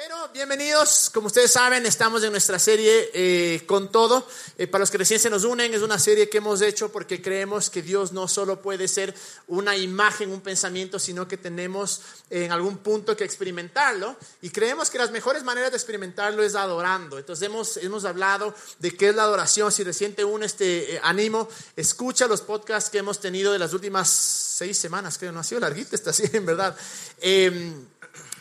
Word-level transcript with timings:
Pero 0.00 0.14
bienvenidos, 0.32 1.10
como 1.12 1.26
ustedes 1.26 1.50
saben, 1.50 1.84
estamos 1.84 2.22
en 2.22 2.30
nuestra 2.30 2.60
serie 2.60 3.10
eh, 3.12 3.64
con 3.66 3.90
todo. 3.90 4.24
Eh, 4.56 4.68
para 4.68 4.82
los 4.82 4.92
que 4.92 4.98
recién 4.98 5.18
se 5.18 5.28
nos 5.28 5.42
unen, 5.42 5.74
es 5.74 5.82
una 5.82 5.98
serie 5.98 6.28
que 6.28 6.38
hemos 6.38 6.62
hecho 6.62 6.92
porque 6.92 7.20
creemos 7.20 7.68
que 7.68 7.82
Dios 7.82 8.12
no 8.12 8.28
solo 8.28 8.62
puede 8.62 8.86
ser 8.86 9.12
una 9.48 9.76
imagen, 9.76 10.30
un 10.30 10.40
pensamiento, 10.40 11.00
sino 11.00 11.26
que 11.26 11.36
tenemos 11.36 12.02
en 12.30 12.52
algún 12.52 12.78
punto 12.78 13.16
que 13.16 13.24
experimentarlo. 13.24 14.14
Y 14.40 14.50
creemos 14.50 14.88
que 14.88 14.98
las 14.98 15.10
mejores 15.10 15.42
maneras 15.42 15.72
de 15.72 15.78
experimentarlo 15.78 16.44
es 16.44 16.54
adorando. 16.54 17.18
Entonces 17.18 17.46
hemos, 17.46 17.76
hemos 17.78 18.04
hablado 18.04 18.54
de 18.78 18.96
qué 18.96 19.08
es 19.08 19.16
la 19.16 19.24
adoración. 19.24 19.72
Si 19.72 19.82
recién 19.82 20.14
te 20.14 20.24
une 20.24 20.46
este 20.46 20.94
eh, 20.94 21.00
ánimo, 21.02 21.48
escucha 21.74 22.28
los 22.28 22.42
podcasts 22.42 22.88
que 22.88 22.98
hemos 22.98 23.18
tenido 23.18 23.52
de 23.52 23.58
las 23.58 23.72
últimas 23.72 24.08
seis 24.08 24.78
semanas, 24.78 25.18
creo, 25.18 25.32
no 25.32 25.40
ha 25.40 25.44
sido 25.44 25.60
larguita 25.60 25.96
esta 25.96 26.12
serie, 26.12 26.38
en 26.38 26.46
verdad. 26.46 26.76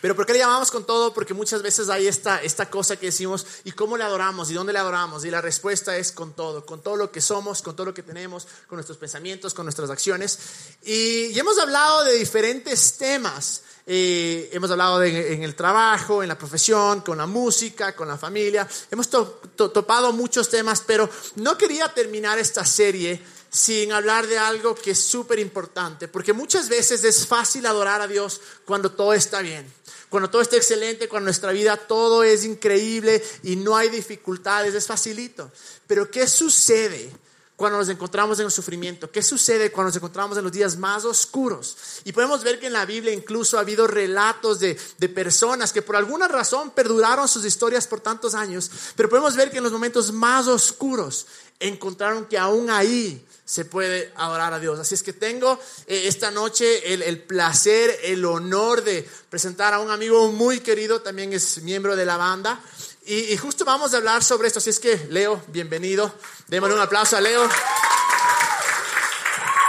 Pero 0.01 0.15
¿por 0.15 0.25
qué 0.25 0.33
le 0.33 0.39
llamamos 0.39 0.71
con 0.71 0.85
todo? 0.85 1.13
Porque 1.13 1.33
muchas 1.33 1.61
veces 1.61 1.89
hay 1.89 2.07
esta, 2.07 2.41
esta 2.41 2.69
cosa 2.69 2.97
que 2.97 3.07
decimos, 3.07 3.45
¿y 3.63 3.71
cómo 3.71 3.97
le 3.97 4.03
adoramos? 4.03 4.51
¿Y 4.51 4.53
dónde 4.53 4.73
le 4.73 4.79
adoramos? 4.79 5.25
Y 5.25 5.31
la 5.31 5.41
respuesta 5.41 5.97
es 5.97 6.11
con 6.11 6.33
todo, 6.33 6.65
con 6.65 6.81
todo 6.81 6.95
lo 6.95 7.11
que 7.11 7.21
somos, 7.21 7.61
con 7.61 7.75
todo 7.75 7.87
lo 7.87 7.93
que 7.93 8.03
tenemos, 8.03 8.47
con 8.67 8.77
nuestros 8.77 8.97
pensamientos, 8.97 9.53
con 9.53 9.65
nuestras 9.65 9.89
acciones. 9.89 10.39
Y, 10.83 11.37
hemos 11.37 11.57
hablado 11.59 12.03
de 12.03 12.13
diferentes 12.13 12.97
temas. 12.97 13.63
Eh, 13.85 14.49
hemos 14.51 14.69
hablado 14.69 15.01
en 15.01 15.43
el 15.43 15.55
trabajo, 15.55 16.21
en 16.21 16.27
la 16.27 16.37
profesión, 16.37 17.01
con 17.01 17.17
la 17.17 17.25
música, 17.25 17.95
con 17.95 18.07
la 18.07 18.17
familia. 18.17 18.67
Hemos 18.91 19.09
topado 19.09 20.11
muchos 20.11 20.49
temas, 20.49 20.83
pero 20.85 21.09
no 21.35 21.57
quería 21.57 21.93
terminar 21.93 22.37
esta 22.37 22.65
serie 22.65 23.23
sin 23.57 23.91
hablar 23.91 24.27
de 24.27 24.37
algo 24.37 24.75
que 24.75 24.91
es 24.91 24.99
súper 24.99 25.39
importante, 25.39 26.07
porque 26.07 26.31
muchas 26.31 26.69
veces 26.69 27.03
es 27.03 27.25
fácil 27.25 27.65
adorar 27.65 28.01
a 28.01 28.07
Dios 28.07 28.39
cuando 28.65 28.91
todo 28.91 29.13
está 29.13 29.41
bien. 29.41 29.65
Cuando 30.09 30.29
todo 30.29 30.43
está 30.43 30.57
excelente, 30.57 31.09
cuando 31.09 31.25
nuestra 31.25 31.51
vida 31.51 31.75
todo 31.75 32.23
es 32.23 32.45
increíble 32.45 33.21
y 33.41 33.55
no 33.55 33.75
hay 33.75 33.89
dificultades, 33.89 34.75
es 34.75 34.85
facilito. 34.85 35.51
Pero 35.87 36.11
¿qué 36.11 36.27
sucede 36.27 37.11
cuando 37.57 37.79
nos 37.79 37.89
encontramos 37.89 38.39
en 38.39 38.45
el 38.45 38.51
sufrimiento? 38.51 39.11
¿Qué 39.11 39.21
sucede 39.21 39.71
cuando 39.71 39.89
nos 39.89 39.97
encontramos 39.97 40.37
en 40.37 40.43
los 40.43 40.53
días 40.53 40.77
más 40.77 41.03
oscuros? 41.03 41.75
Y 42.05 42.13
podemos 42.13 42.43
ver 42.43 42.59
que 42.59 42.67
en 42.67 42.73
la 42.73 42.85
Biblia 42.85 43.11
incluso 43.11 43.57
ha 43.57 43.61
habido 43.61 43.87
relatos 43.87 44.59
de, 44.59 44.79
de, 44.97 45.09
personas 45.09 45.73
que 45.73 45.81
por 45.81 45.95
alguna 45.95 46.29
razón 46.29 46.69
perduraron 46.71 47.27
sus 47.27 47.43
historias 47.43 47.87
por 47.87 47.99
tantos 47.99 48.35
años, 48.35 48.71
pero 48.95 49.09
podemos 49.09 49.35
ver 49.35 49.51
que 49.51 49.57
en 49.57 49.63
los 49.63 49.73
momentos 49.73 50.13
más 50.13 50.47
oscuros 50.47 51.25
encontraron 51.59 52.25
que 52.25 52.37
aún 52.37 52.69
ahí 52.69 53.25
se 53.47 53.63
puede 53.63 54.11
adorar 54.17 54.53
a 54.53 54.59
Dios. 54.59 54.77
Así 54.77 54.93
es 54.93 55.01
que 55.01 55.13
tengo 55.13 55.57
eh, 55.87 56.03
esta 56.05 56.31
noche 56.31 56.93
el, 56.93 57.01
el, 57.01 57.23
placer, 57.23 57.97
el 58.03 58.25
honor 58.25 58.83
de 58.83 59.07
presentar 59.29 59.73
a 59.73 59.79
un 59.79 59.89
amigo 59.89 60.31
muy 60.33 60.59
querido, 60.59 61.01
también 61.01 61.31
es 61.31 61.63
miembro 61.63 61.95
de 61.95 62.05
la 62.05 62.17
banda. 62.17 62.61
Y, 63.07 63.31
y 63.31 63.37
justo 63.37 63.63
vamos 63.63 63.93
a 63.93 63.97
hablar 63.97 64.21
sobre 64.21 64.49
esto. 64.49 64.59
Así 64.59 64.69
es 64.69 64.79
que, 64.79 65.07
Leo, 65.09 65.41
bienvenido. 65.47 66.13
Démosle 66.47 66.75
un 66.75 66.81
aplauso 66.81 67.15
a 67.15 67.21
Leo. 67.21 67.47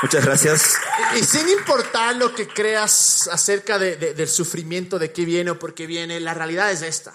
Muchas 0.03 0.25
gracias. 0.25 0.75
Y, 1.15 1.21
y 1.21 1.23
sin 1.25 1.49
importar 1.49 2.17
lo 2.17 2.35
que 2.35 2.49
creas 2.49 3.29
acerca 3.31 3.79
de, 3.79 3.97
de, 3.97 4.15
del 4.15 4.29
sufrimiento, 4.29 4.99
de 4.99 5.13
qué 5.13 5.25
viene 5.25 5.53
o 5.53 5.59
por 5.59 5.73
qué 5.73 5.87
viene, 5.87 6.19
la 6.19 6.35
realidad 6.35 6.73
es 6.73 6.83
esta 6.83 7.15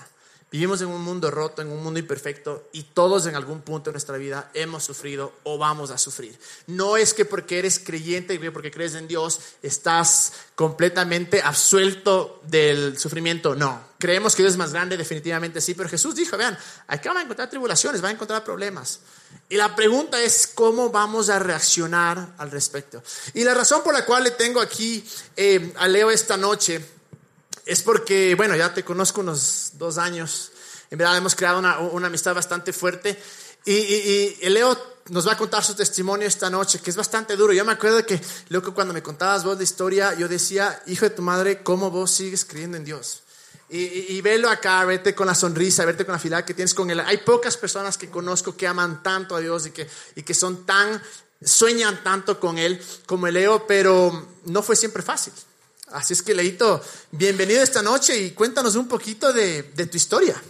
Vivimos 0.53 0.83
en 0.83 0.89
un 0.89 1.01
mundo 1.01 1.31
roto, 1.31 1.63
en 1.63 1.71
un 1.71 1.81
mundo 1.81 1.99
imperfecto 1.99 2.69
y 2.73 2.83
todos 2.83 3.25
en 3.25 3.35
algún 3.35 3.61
punto 3.61 3.89
de 3.89 3.94
nuestra 3.94 4.17
vida 4.17 4.51
hemos 4.53 4.83
sufrido 4.83 5.33
o 5.41 5.57
vamos 5.57 5.89
a 5.89 5.97
sufrir. 5.97 6.38
No 6.67 6.95
es 6.95 7.16
que 7.16 7.25
porque 7.25 7.57
eres 7.57 7.79
creyente 7.79 8.35
y 8.35 8.49
porque 8.51 8.69
crees 8.69 8.94
en 8.94 9.07
Dios 9.07 9.39
estás 9.63 10.33
completamente 10.53 11.41
absuelto 11.41 12.39
del 12.44 12.99
sufrimiento. 12.99 13.55
No, 13.55 13.81
creemos 14.03 14.35
que 14.35 14.41
Dios 14.41 14.51
es 14.51 14.57
más 14.57 14.73
grande, 14.73 14.97
definitivamente 14.97 15.61
sí, 15.61 15.75
pero 15.75 15.87
Jesús 15.87 16.13
dijo, 16.13 16.35
vean, 16.35 16.59
acá 16.87 17.11
van 17.11 17.19
a 17.19 17.21
encontrar 17.21 17.49
tribulaciones, 17.49 18.01
van 18.01 18.09
a 18.09 18.13
encontrar 18.15 18.43
problemas. 18.43 18.99
Y 19.47 19.55
la 19.55 19.77
pregunta 19.77 20.21
es 20.21 20.45
cómo 20.53 20.89
vamos 20.89 21.29
a 21.29 21.39
reaccionar 21.39 22.35
al 22.38 22.51
respecto. 22.51 23.01
Y 23.33 23.45
la 23.45 23.53
razón 23.53 23.81
por 23.81 23.94
la 23.94 24.03
cual 24.03 24.25
le 24.25 24.31
tengo 24.31 24.59
aquí 24.59 25.07
eh, 25.38 25.73
a 25.78 25.88
Leo 25.88 26.11
esta 26.11 26.35
noche 26.35 26.85
es 27.66 27.81
porque, 27.81 28.35
bueno, 28.35 28.57
ya 28.57 28.73
te 28.73 28.83
conozco 28.83 29.22
unos 29.22 29.72
dos 29.75 29.97
años. 29.97 30.51
En 30.91 30.97
verdad 30.97 31.16
hemos 31.16 31.33
creado 31.33 31.59
una, 31.59 31.79
una 31.79 32.07
amistad 32.07 32.35
bastante 32.35 32.73
fuerte. 32.73 33.17
Y, 33.63 33.72
y, 33.72 34.38
y, 34.41 34.49
Leo 34.49 34.78
nos 35.11 35.25
va 35.25 35.31
a 35.31 35.38
contar 35.38 35.63
su 35.63 35.75
testimonio 35.75 36.28
esta 36.28 36.49
noche, 36.49 36.81
que 36.81 36.89
es 36.89 36.97
bastante 36.97 37.38
duro. 37.38 37.53
Yo 37.53 37.63
me 37.63 37.72
acuerdo 37.72 38.05
que, 38.05 38.19
loco, 38.49 38.73
cuando 38.73 38.94
me 38.94 39.01
contabas 39.01 39.45
vos 39.45 39.55
la 39.55 39.63
historia, 39.63 40.13
yo 40.16 40.28
decía, 40.28 40.83
hijo 40.88 41.05
de 41.05 41.16
tu 41.16 41.22
madre, 41.22 41.63
¿cómo 41.63 41.89
vos 41.89 42.11
sigues 42.11 42.44
creyendo 42.44 42.75
en 42.75 42.83
Dios? 42.83 43.23
Y, 43.69 44.16
y, 44.16 44.22
verlo 44.22 44.50
acá, 44.50 44.85
verte 44.85 45.16
con 45.16 45.25
la 45.25 45.34
sonrisa, 45.34 45.84
verte 45.85 46.06
con 46.06 46.13
la 46.13 46.19
fila 46.19 46.46
que 46.46 46.53
tienes 46.53 46.74
con 46.74 46.91
él. 46.91 47.00
Hay 47.00 47.18
pocas 47.18 47.57
personas 47.57 47.97
que 47.97 48.09
conozco 48.09 48.56
que 48.56 48.68
aman 48.68 49.01
tanto 49.01 49.35
a 49.35 49.40
Dios 49.40 49.66
y 49.66 49.72
que, 49.72 49.88
y 50.16 50.22
que 50.22 50.34
son 50.34 50.66
tan, 50.66 51.01
sueñan 51.44 52.03
tanto 52.03 52.40
con 52.40 52.57
Él 52.57 52.79
como 53.06 53.28
el 53.28 53.34
Leo, 53.34 53.66
pero 53.66 54.28
no 54.46 54.62
fue 54.62 54.75
siempre 54.75 55.02
fácil. 55.02 55.34
Así 55.88 56.13
es 56.13 56.22
que, 56.22 56.34
Leito, 56.34 56.81
bienvenido 57.12 57.62
esta 57.62 57.81
noche 57.81 58.18
y 58.18 58.31
cuéntanos 58.31 58.75
un 58.75 58.88
poquito 58.88 59.31
de, 59.34 59.63
de 59.63 59.85
tu 59.88 59.97
historia. 59.97 60.41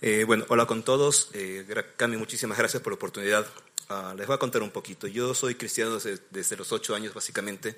Eh, 0.00 0.24
bueno, 0.24 0.44
hola 0.48 0.66
con 0.66 0.84
todos. 0.84 1.30
Eh, 1.32 1.66
Cami, 1.96 2.16
muchísimas 2.16 2.56
gracias 2.58 2.82
por 2.82 2.92
la 2.92 2.96
oportunidad. 2.96 3.46
Uh, 3.90 4.14
les 4.16 4.26
voy 4.26 4.36
a 4.36 4.38
contar 4.38 4.62
un 4.62 4.70
poquito. 4.70 5.06
Yo 5.06 5.34
soy 5.34 5.54
cristiano 5.54 5.94
desde, 5.94 6.20
desde, 6.30 6.56
los 6.56 6.70
ocho 6.72 6.94
años, 6.94 7.14
básicamente. 7.14 7.76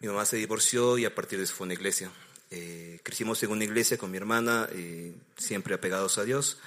Mi 0.00 0.08
mamá 0.08 0.24
se 0.26 0.36
divorció 0.36 0.98
y 0.98 1.04
a 1.04 1.14
partir 1.14 1.38
de 1.38 1.44
eso 1.44 1.54
fue 1.54 1.64
una 1.64 1.74
iglesia. 1.74 2.12
Eh, 2.54 3.00
crecimos 3.02 3.42
en 3.42 3.50
una 3.50 3.64
iglesia 3.64 3.98
con 3.98 4.10
mi 4.10 4.16
hermana, 4.16 4.68
eh, 4.72 5.12
siempre 5.36 5.74
apegados 5.74 6.18
a 6.18 6.24
Dios. 6.24 6.58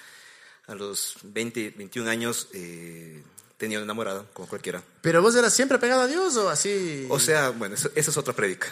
A 0.67 0.75
los 0.75 1.15
20, 1.23 1.75
21 1.77 2.09
años 2.09 2.49
eh, 2.53 3.23
tenía 3.57 3.77
una 3.77 3.85
enamorada, 3.85 4.25
como 4.33 4.49
cualquiera. 4.49 4.83
¿Pero 5.01 5.21
vos 5.21 5.33
eras 5.35 5.53
siempre 5.53 5.77
pegado 5.77 6.01
a 6.01 6.07
Dios 6.07 6.35
o 6.35 6.49
así? 6.49 7.05
O 7.09 7.19
sea, 7.19 7.51
bueno, 7.51 7.75
eso, 7.75 7.89
esa 7.95 8.11
es 8.11 8.17
otra 8.17 8.33
predica. 8.33 8.67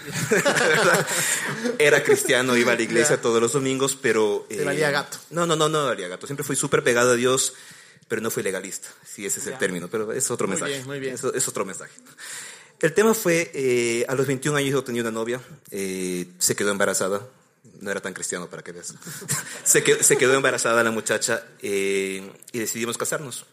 Era 1.79 2.03
cristiano, 2.03 2.57
iba 2.57 2.73
a 2.73 2.75
la 2.75 2.81
iglesia 2.81 3.21
todos 3.21 3.41
los 3.41 3.53
domingos, 3.53 3.97
pero... 3.99 4.45
Te 4.49 4.61
eh, 4.61 4.65
valía 4.65 4.91
gato. 4.91 5.17
No, 5.29 5.45
no, 5.45 5.55
no, 5.55 5.69
no 5.69 5.85
valía 5.85 6.09
gato. 6.09 6.27
Siempre 6.27 6.43
fui 6.43 6.57
súper 6.57 6.83
pegado 6.83 7.11
a 7.11 7.15
Dios, 7.15 7.53
pero 8.09 8.21
no 8.21 8.29
fui 8.29 8.43
legalista, 8.43 8.89
si 9.05 9.25
ese 9.25 9.39
es 9.39 9.47
el 9.47 9.57
término, 9.57 9.87
pero 9.87 10.11
es 10.11 10.29
otro 10.29 10.47
muy 10.47 10.55
mensaje. 10.55 10.73
Bien, 10.73 10.85
muy 10.85 10.99
bien. 10.99 11.15
Es, 11.15 11.23
es, 11.23 11.47
otro 11.47 11.63
mensaje. 11.63 11.93
El 12.81 12.93
tema 12.93 13.13
fue, 13.13 13.51
eh, 13.53 14.05
a 14.07 14.15
los 14.15 14.27
21 14.27 14.57
años 14.57 14.71
yo 14.71 14.83
tenía 14.83 15.01
una 15.01 15.11
novia, 15.11 15.41
eh, 15.71 16.27
se 16.39 16.55
quedó 16.55 16.71
embarazada, 16.71 17.27
no 17.79 17.91
era 17.91 18.01
tan 18.01 18.13
cristiano 18.13 18.49
para 18.49 18.63
que 18.63 18.73
veas. 18.73 18.93
se, 19.63 19.83
quedó, 19.83 20.03
se, 20.03 20.17
quedó, 20.17 20.33
embarazada 20.33 20.83
la 20.83 20.91
muchacha 20.91 21.45
eh, 21.61 22.29
y 22.51 22.59
decidimos 22.59 22.97
casarnos. 22.97 23.45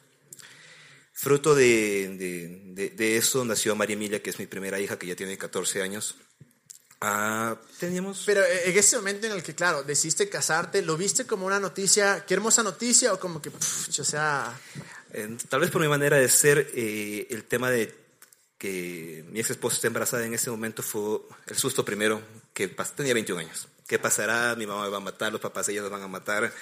Fruto 1.12 1.54
de, 1.54 2.16
de, 2.18 2.62
de, 2.74 2.90
de, 2.90 3.16
eso 3.16 3.44
nació 3.44 3.76
María 3.76 3.94
Emilia, 3.94 4.22
que 4.22 4.30
es 4.30 4.38
mi 4.38 4.46
primera 4.46 4.80
hija, 4.80 4.98
que 4.98 5.06
ya 5.06 5.14
tiene 5.14 5.38
14 5.38 5.82
años. 5.82 6.16
Ah, 7.00 7.56
teníamos... 7.78 8.22
Pero 8.26 8.42
en 8.44 8.76
ese 8.76 8.96
momento 8.96 9.26
en 9.26 9.32
el 9.32 9.42
que, 9.42 9.54
claro, 9.54 9.82
decidiste 9.82 10.28
casarte, 10.28 10.82
¿lo 10.82 10.96
viste 10.96 11.26
como 11.26 11.46
una 11.46 11.60
noticia, 11.60 12.24
qué 12.26 12.34
hermosa 12.34 12.62
noticia, 12.62 13.12
o 13.12 13.20
como 13.20 13.42
que, 13.42 13.50
pff, 13.50 13.98
o 13.98 14.04
sea... 14.04 14.58
Eh, 15.12 15.36
tal 15.48 15.60
vez 15.60 15.70
por 15.70 15.82
mi 15.82 15.88
manera 15.88 16.16
de 16.16 16.28
ser, 16.28 16.70
eh, 16.74 17.26
el 17.30 17.44
tema 17.44 17.70
de 17.70 18.01
que 18.62 19.24
mi 19.32 19.40
ex 19.40 19.50
esposa 19.50 19.74
esté 19.74 19.88
embarazada 19.88 20.24
en 20.24 20.34
ese 20.34 20.48
momento 20.48 20.84
fue 20.84 21.18
el 21.48 21.56
susto 21.56 21.84
primero, 21.84 22.22
que 22.54 22.68
tenía 22.68 23.12
21 23.12 23.40
años. 23.40 23.66
¿Qué 23.88 23.98
pasará? 23.98 24.54
Mi 24.54 24.68
mamá 24.68 24.84
me 24.84 24.90
va 24.90 24.98
a 24.98 25.00
matar, 25.00 25.32
los 25.32 25.40
papás 25.40 25.68
ellos 25.68 25.90
van 25.90 26.00
a 26.00 26.06
matar 26.06 26.52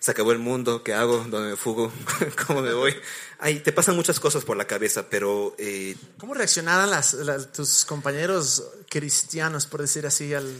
se 0.00 0.10
acabó 0.10 0.32
el 0.32 0.38
mundo, 0.38 0.82
¿qué 0.82 0.92
hago? 0.92 1.24
¿Dónde 1.30 1.50
me 1.50 1.56
fugo? 1.56 1.90
¿Cómo 2.46 2.60
me 2.60 2.74
voy? 2.74 2.94
Ay, 3.38 3.60
te 3.60 3.72
pasan 3.72 3.96
muchas 3.96 4.20
cosas 4.20 4.44
por 4.44 4.54
la 4.54 4.66
cabeza, 4.66 5.08
pero... 5.08 5.54
Eh, 5.56 5.96
¿Cómo 6.18 6.34
reaccionaron 6.34 6.90
las, 6.90 7.14
las, 7.14 7.52
tus 7.52 7.86
compañeros 7.86 8.64
cristianos, 8.90 9.64
por 9.64 9.80
decir 9.80 10.04
así, 10.06 10.34
al... 10.34 10.52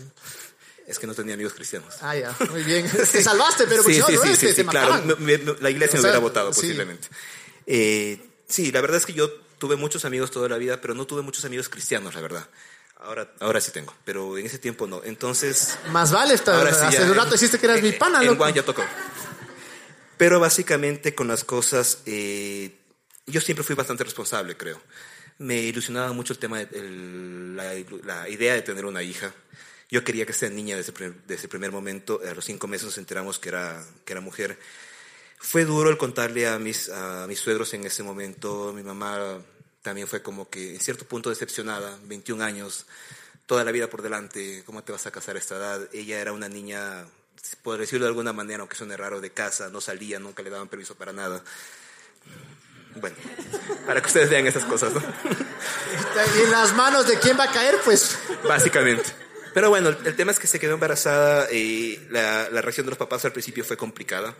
Es 0.86 0.98
que 0.98 1.06
no 1.06 1.14
tenía 1.14 1.34
amigos 1.34 1.52
cristianos. 1.52 1.94
Ah, 2.00 2.16
ya, 2.16 2.34
muy 2.50 2.62
bien. 2.62 2.90
Te 3.12 3.22
salvaste, 3.22 3.66
pero 3.66 3.82
sí, 3.82 3.94
sí, 3.94 4.16
sí, 4.16 4.36
sí, 4.36 4.52
sí, 4.54 4.64
claro. 4.64 5.02
Me, 5.18 5.36
me, 5.36 5.54
la 5.60 5.68
iglesia 5.68 5.98
o 5.98 6.00
sea, 6.00 6.10
me 6.12 6.16
hubiera 6.16 6.18
votado, 6.20 6.52
sí. 6.54 6.62
posiblemente. 6.62 7.08
Eh, 7.66 8.26
sí, 8.48 8.72
la 8.72 8.80
verdad 8.80 8.96
es 8.96 9.04
que 9.04 9.12
yo 9.12 9.43
tuve 9.64 9.76
muchos 9.76 10.04
amigos 10.04 10.30
toda 10.30 10.46
la 10.46 10.58
vida, 10.58 10.78
pero 10.78 10.94
no 10.94 11.06
tuve 11.06 11.22
muchos 11.22 11.42
amigos 11.46 11.70
cristianos, 11.70 12.14
la 12.14 12.20
verdad. 12.20 12.46
Ahora, 12.96 13.32
ahora 13.40 13.62
sí 13.62 13.70
tengo, 13.70 13.94
pero 14.04 14.36
en 14.36 14.44
ese 14.44 14.58
tiempo 14.58 14.86
no. 14.86 15.02
Entonces. 15.02 15.78
Más 15.88 16.12
vale, 16.12 16.34
esta, 16.34 16.58
ahora 16.58 16.74
sí 16.74 16.84
hace 16.84 17.10
un 17.10 17.16
rato 17.16 17.30
dijiste 17.30 17.58
que 17.58 17.64
eras 17.64 17.78
en, 17.78 17.84
mi 17.84 17.92
pana, 17.92 18.22
En 18.22 18.36
Juan 18.36 18.52
ya 18.52 18.62
tocó. 18.62 18.84
Pero 20.18 20.38
básicamente 20.38 21.14
con 21.14 21.28
las 21.28 21.44
cosas, 21.44 22.02
eh, 22.04 22.76
yo 23.26 23.40
siempre 23.40 23.64
fui 23.64 23.74
bastante 23.74 24.04
responsable, 24.04 24.54
creo. 24.54 24.82
Me 25.38 25.56
ilusionaba 25.56 26.12
mucho 26.12 26.34
el 26.34 26.38
tema 26.38 26.58
de 26.58 26.78
el, 26.78 27.56
la, 27.56 27.72
la, 28.04 28.28
idea 28.28 28.52
de 28.52 28.60
tener 28.60 28.84
una 28.84 29.02
hija. 29.02 29.32
Yo 29.90 30.04
quería 30.04 30.26
que 30.26 30.34
sea 30.34 30.50
niña 30.50 30.76
desde, 30.76 30.92
desde 31.26 31.44
el 31.44 31.48
primer 31.48 31.72
momento. 31.72 32.20
A 32.30 32.34
los 32.34 32.44
cinco 32.44 32.66
meses 32.66 32.84
nos 32.84 32.98
enteramos 32.98 33.38
que 33.38 33.48
era, 33.48 33.82
que 34.04 34.12
era 34.12 34.20
mujer. 34.20 34.58
Fue 35.38 35.64
duro 35.64 35.88
el 35.88 35.96
contarle 35.96 36.48
a 36.48 36.58
mis, 36.58 36.90
a 36.90 37.26
mis 37.26 37.38
suegros 37.38 37.72
en 37.72 37.84
ese 37.84 38.02
momento. 38.02 38.74
Mi 38.74 38.82
mamá 38.82 39.40
también 39.84 40.08
fue 40.08 40.22
como 40.22 40.48
que 40.48 40.74
en 40.74 40.80
cierto 40.80 41.04
punto 41.04 41.28
decepcionada, 41.28 41.98
21 42.04 42.42
años, 42.42 42.86
toda 43.44 43.64
la 43.64 43.70
vida 43.70 43.90
por 43.90 44.00
delante, 44.00 44.62
¿cómo 44.64 44.82
te 44.82 44.92
vas 44.92 45.06
a 45.06 45.10
casar 45.10 45.36
a 45.36 45.38
esta 45.38 45.56
edad? 45.56 45.88
Ella 45.92 46.20
era 46.20 46.32
una 46.32 46.48
niña 46.48 47.04
por 47.62 47.78
decirlo 47.78 48.06
de 48.06 48.08
alguna 48.08 48.32
manera, 48.32 48.60
aunque 48.60 48.76
suene 48.76 48.96
raro, 48.96 49.20
de 49.20 49.30
casa, 49.30 49.68
no 49.68 49.82
salía, 49.82 50.18
nunca 50.18 50.42
le 50.42 50.48
daban 50.48 50.68
permiso 50.68 50.94
para 50.94 51.12
nada. 51.12 51.44
Bueno, 52.96 53.14
para 53.86 54.00
que 54.00 54.06
ustedes 54.06 54.30
vean 54.30 54.46
esas 54.46 54.64
cosas, 54.64 54.94
¿no? 54.94 55.02
Y 56.38 56.40
en 56.44 56.50
las 56.50 56.74
manos 56.74 57.06
de 57.06 57.18
quién 57.18 57.38
va 57.38 57.44
a 57.44 57.52
caer, 57.52 57.76
pues. 57.84 58.18
Básicamente. 58.48 59.10
Pero 59.52 59.68
bueno, 59.68 59.90
el, 59.90 60.16
tema 60.16 60.32
es 60.32 60.38
que 60.38 60.46
se 60.46 60.58
quedó 60.58 60.74
embarazada 60.74 61.52
y 61.52 61.98
la, 62.10 62.48
la 62.48 62.62
reacción 62.62 62.86
de 62.86 62.90
los 62.90 62.98
papás 62.98 63.26
al 63.26 63.32
principio 63.32 63.64
fue 63.64 63.76
complicada. 63.76 64.34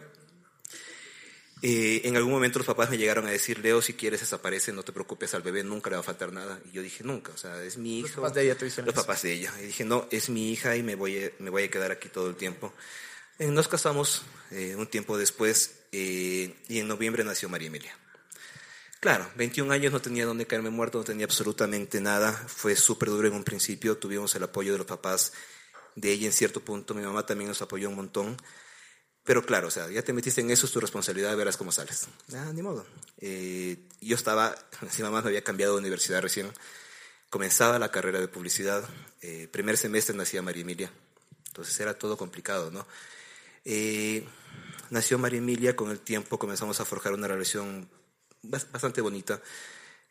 Eh, 1.67 2.03
en 2.05 2.15
algún 2.15 2.31
momento 2.31 2.59
los 2.59 2.67
papás 2.67 2.91
me 2.91 2.99
llegaron 2.99 3.27
a 3.27 3.31
decir, 3.31 3.59
Leo, 3.61 3.81
si 3.81 3.95
quieres 3.95 4.21
desaparece, 4.21 4.71
no 4.71 4.83
te 4.83 4.93
preocupes, 4.93 5.33
al 5.33 5.41
bebé 5.41 5.65
nunca 5.65 5.89
le 5.89 5.97
va 5.97 6.01
a 6.01 6.03
faltar 6.05 6.31
nada. 6.31 6.61
Y 6.67 6.73
yo 6.73 6.83
dije, 6.83 7.03
nunca, 7.05 7.33
o 7.33 7.39
sea, 7.39 7.63
es 7.65 7.79
mi 7.79 8.01
hija. 8.01 8.09
Los 8.09 8.17
papás 8.17 8.35
de 8.35 8.43
ella 8.43 8.59
te 8.59 8.65
dicen 8.67 8.85
Los 8.85 8.95
papás 8.95 9.23
de 9.23 9.33
ella. 9.33 9.51
Y 9.63 9.67
dije, 9.69 9.83
no, 9.83 10.07
es 10.11 10.29
mi 10.29 10.53
hija 10.53 10.77
y 10.77 10.83
me 10.83 10.95
voy 10.95 11.25
a, 11.25 11.31
me 11.39 11.49
voy 11.49 11.63
a 11.63 11.71
quedar 11.71 11.91
aquí 11.91 12.11
todo 12.11 12.29
el 12.29 12.37
tiempo. 12.37 12.75
Eh, 13.39 13.47
nos 13.47 13.67
casamos 13.67 14.25
eh, 14.51 14.75
un 14.77 14.89
tiempo 14.89 15.17
después 15.17 15.77
y 15.91 16.53
en 16.69 16.87
noviembre 16.87 17.25
nació 17.25 17.49
María 17.49 17.69
Emilia. 17.69 17.97
Claro, 19.01 19.27
21 19.37 19.73
años 19.73 19.91
no 19.91 20.03
tenía 20.03 20.27
dónde 20.27 20.47
caerme 20.47 20.69
muerto, 20.69 20.99
no 20.99 21.05
tenía 21.05 21.25
absolutamente 21.25 21.99
nada. 21.99 22.33
Fue 22.33 22.77
súper 22.77 23.09
duro 23.09 23.27
en 23.27 23.35
un 23.35 23.45
principio, 23.45 23.97
tuvimos 23.97 24.35
el 24.35 24.43
apoyo 24.43 24.73
de 24.73 24.79
los 24.79 24.87
papás 24.87 25.33
de 25.95 26.13
ella 26.13 26.27
en 26.27 26.33
cierto 26.33 26.61
punto. 26.61 26.93
Mi 26.93 27.03
mamá 27.03 27.25
también 27.25 27.49
nos 27.49 27.63
apoyó 27.63 27.89
un 27.89 27.97
montón. 27.97 28.37
Pero 29.25 29.45
claro, 29.45 29.69
o 29.69 29.71
sea, 29.71 29.91
ya 29.91 30.03
te 30.03 30.13
metiste 30.13 30.43
en 30.43 30.51
eso, 30.51 30.67
es 30.67 30.73
tu 30.73 30.81
responsabilidad, 30.81 31.35
verás 31.37 31.57
cómo 31.57 31.73
sales. 31.73 32.09
Ah, 32.35 32.53
ni 32.53 32.61
modo. 32.61 32.85
Eh, 33.19 33.79
yo 34.01 34.17
estaba, 34.17 34.55
mi 34.99 35.03
mamá 35.03 35.23
me 35.23 35.29
había 35.29 35.43
cambiado 35.43 35.73
de 35.75 35.81
universidad 35.81 36.21
recién, 36.21 36.53
comenzaba 37.31 37.79
la 37.79 37.91
carrera 37.91 38.21
de 38.21 38.29
publicidad, 38.29 38.85
eh, 39.23 39.49
primer 39.51 39.79
semestre 39.79 40.15
nacía 40.15 40.43
María 40.43 40.63
Emilia, 40.63 40.93
entonces 41.49 41.79
era 41.81 41.99
todo 41.99 42.19
complicado, 42.19 42.71
¿no? 42.71 42.87
Eh, 43.65 44.27
nació 44.91 45.19
María 45.19 45.39
Emilia, 45.39 45.75
con 45.75 45.91
el 45.91 46.01
tiempo 46.01 46.39
comenzamos 46.39 46.79
a 46.81 46.85
forjar 46.85 47.15
una 47.15 47.27
relación 47.27 47.89
bastante 48.43 49.01
bonita. 49.01 49.41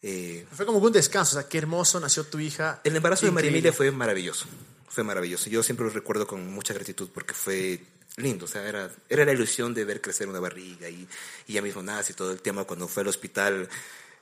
fue 0.01 0.65
como 0.65 0.79
un 0.79 0.91
descanso, 0.91 1.37
o 1.37 1.39
sea, 1.39 1.47
qué 1.47 1.59
hermoso 1.59 1.99
nació 1.99 2.23
tu 2.23 2.39
hija. 2.39 2.81
El 2.83 2.95
embarazo 2.95 3.27
de 3.27 3.31
María 3.31 3.51
Emilia 3.51 3.71
fue 3.71 3.91
maravilloso, 3.91 4.47
fue 4.87 5.03
maravilloso. 5.03 5.51
Yo 5.51 5.61
siempre 5.61 5.85
lo 5.85 5.91
recuerdo 5.91 6.25
con 6.25 6.51
mucha 6.51 6.73
gratitud 6.73 7.09
porque 7.13 7.35
fue 7.35 7.79
lindo, 8.17 8.45
o 8.45 8.47
sea, 8.47 8.67
era, 8.67 8.91
era 9.09 9.25
la 9.25 9.33
ilusión 9.33 9.73
de 9.73 9.85
ver 9.85 10.01
crecer 10.01 10.27
una 10.27 10.39
barriga 10.39 10.89
y, 10.89 11.07
y 11.47 11.53
ya 11.53 11.61
mismo 11.61 11.81
nace 11.81 12.11
y 12.13 12.15
todo 12.15 12.31
el 12.31 12.41
tema 12.41 12.65
cuando 12.65 12.87
fue 12.87 13.01
al 13.01 13.07
hospital. 13.07 13.67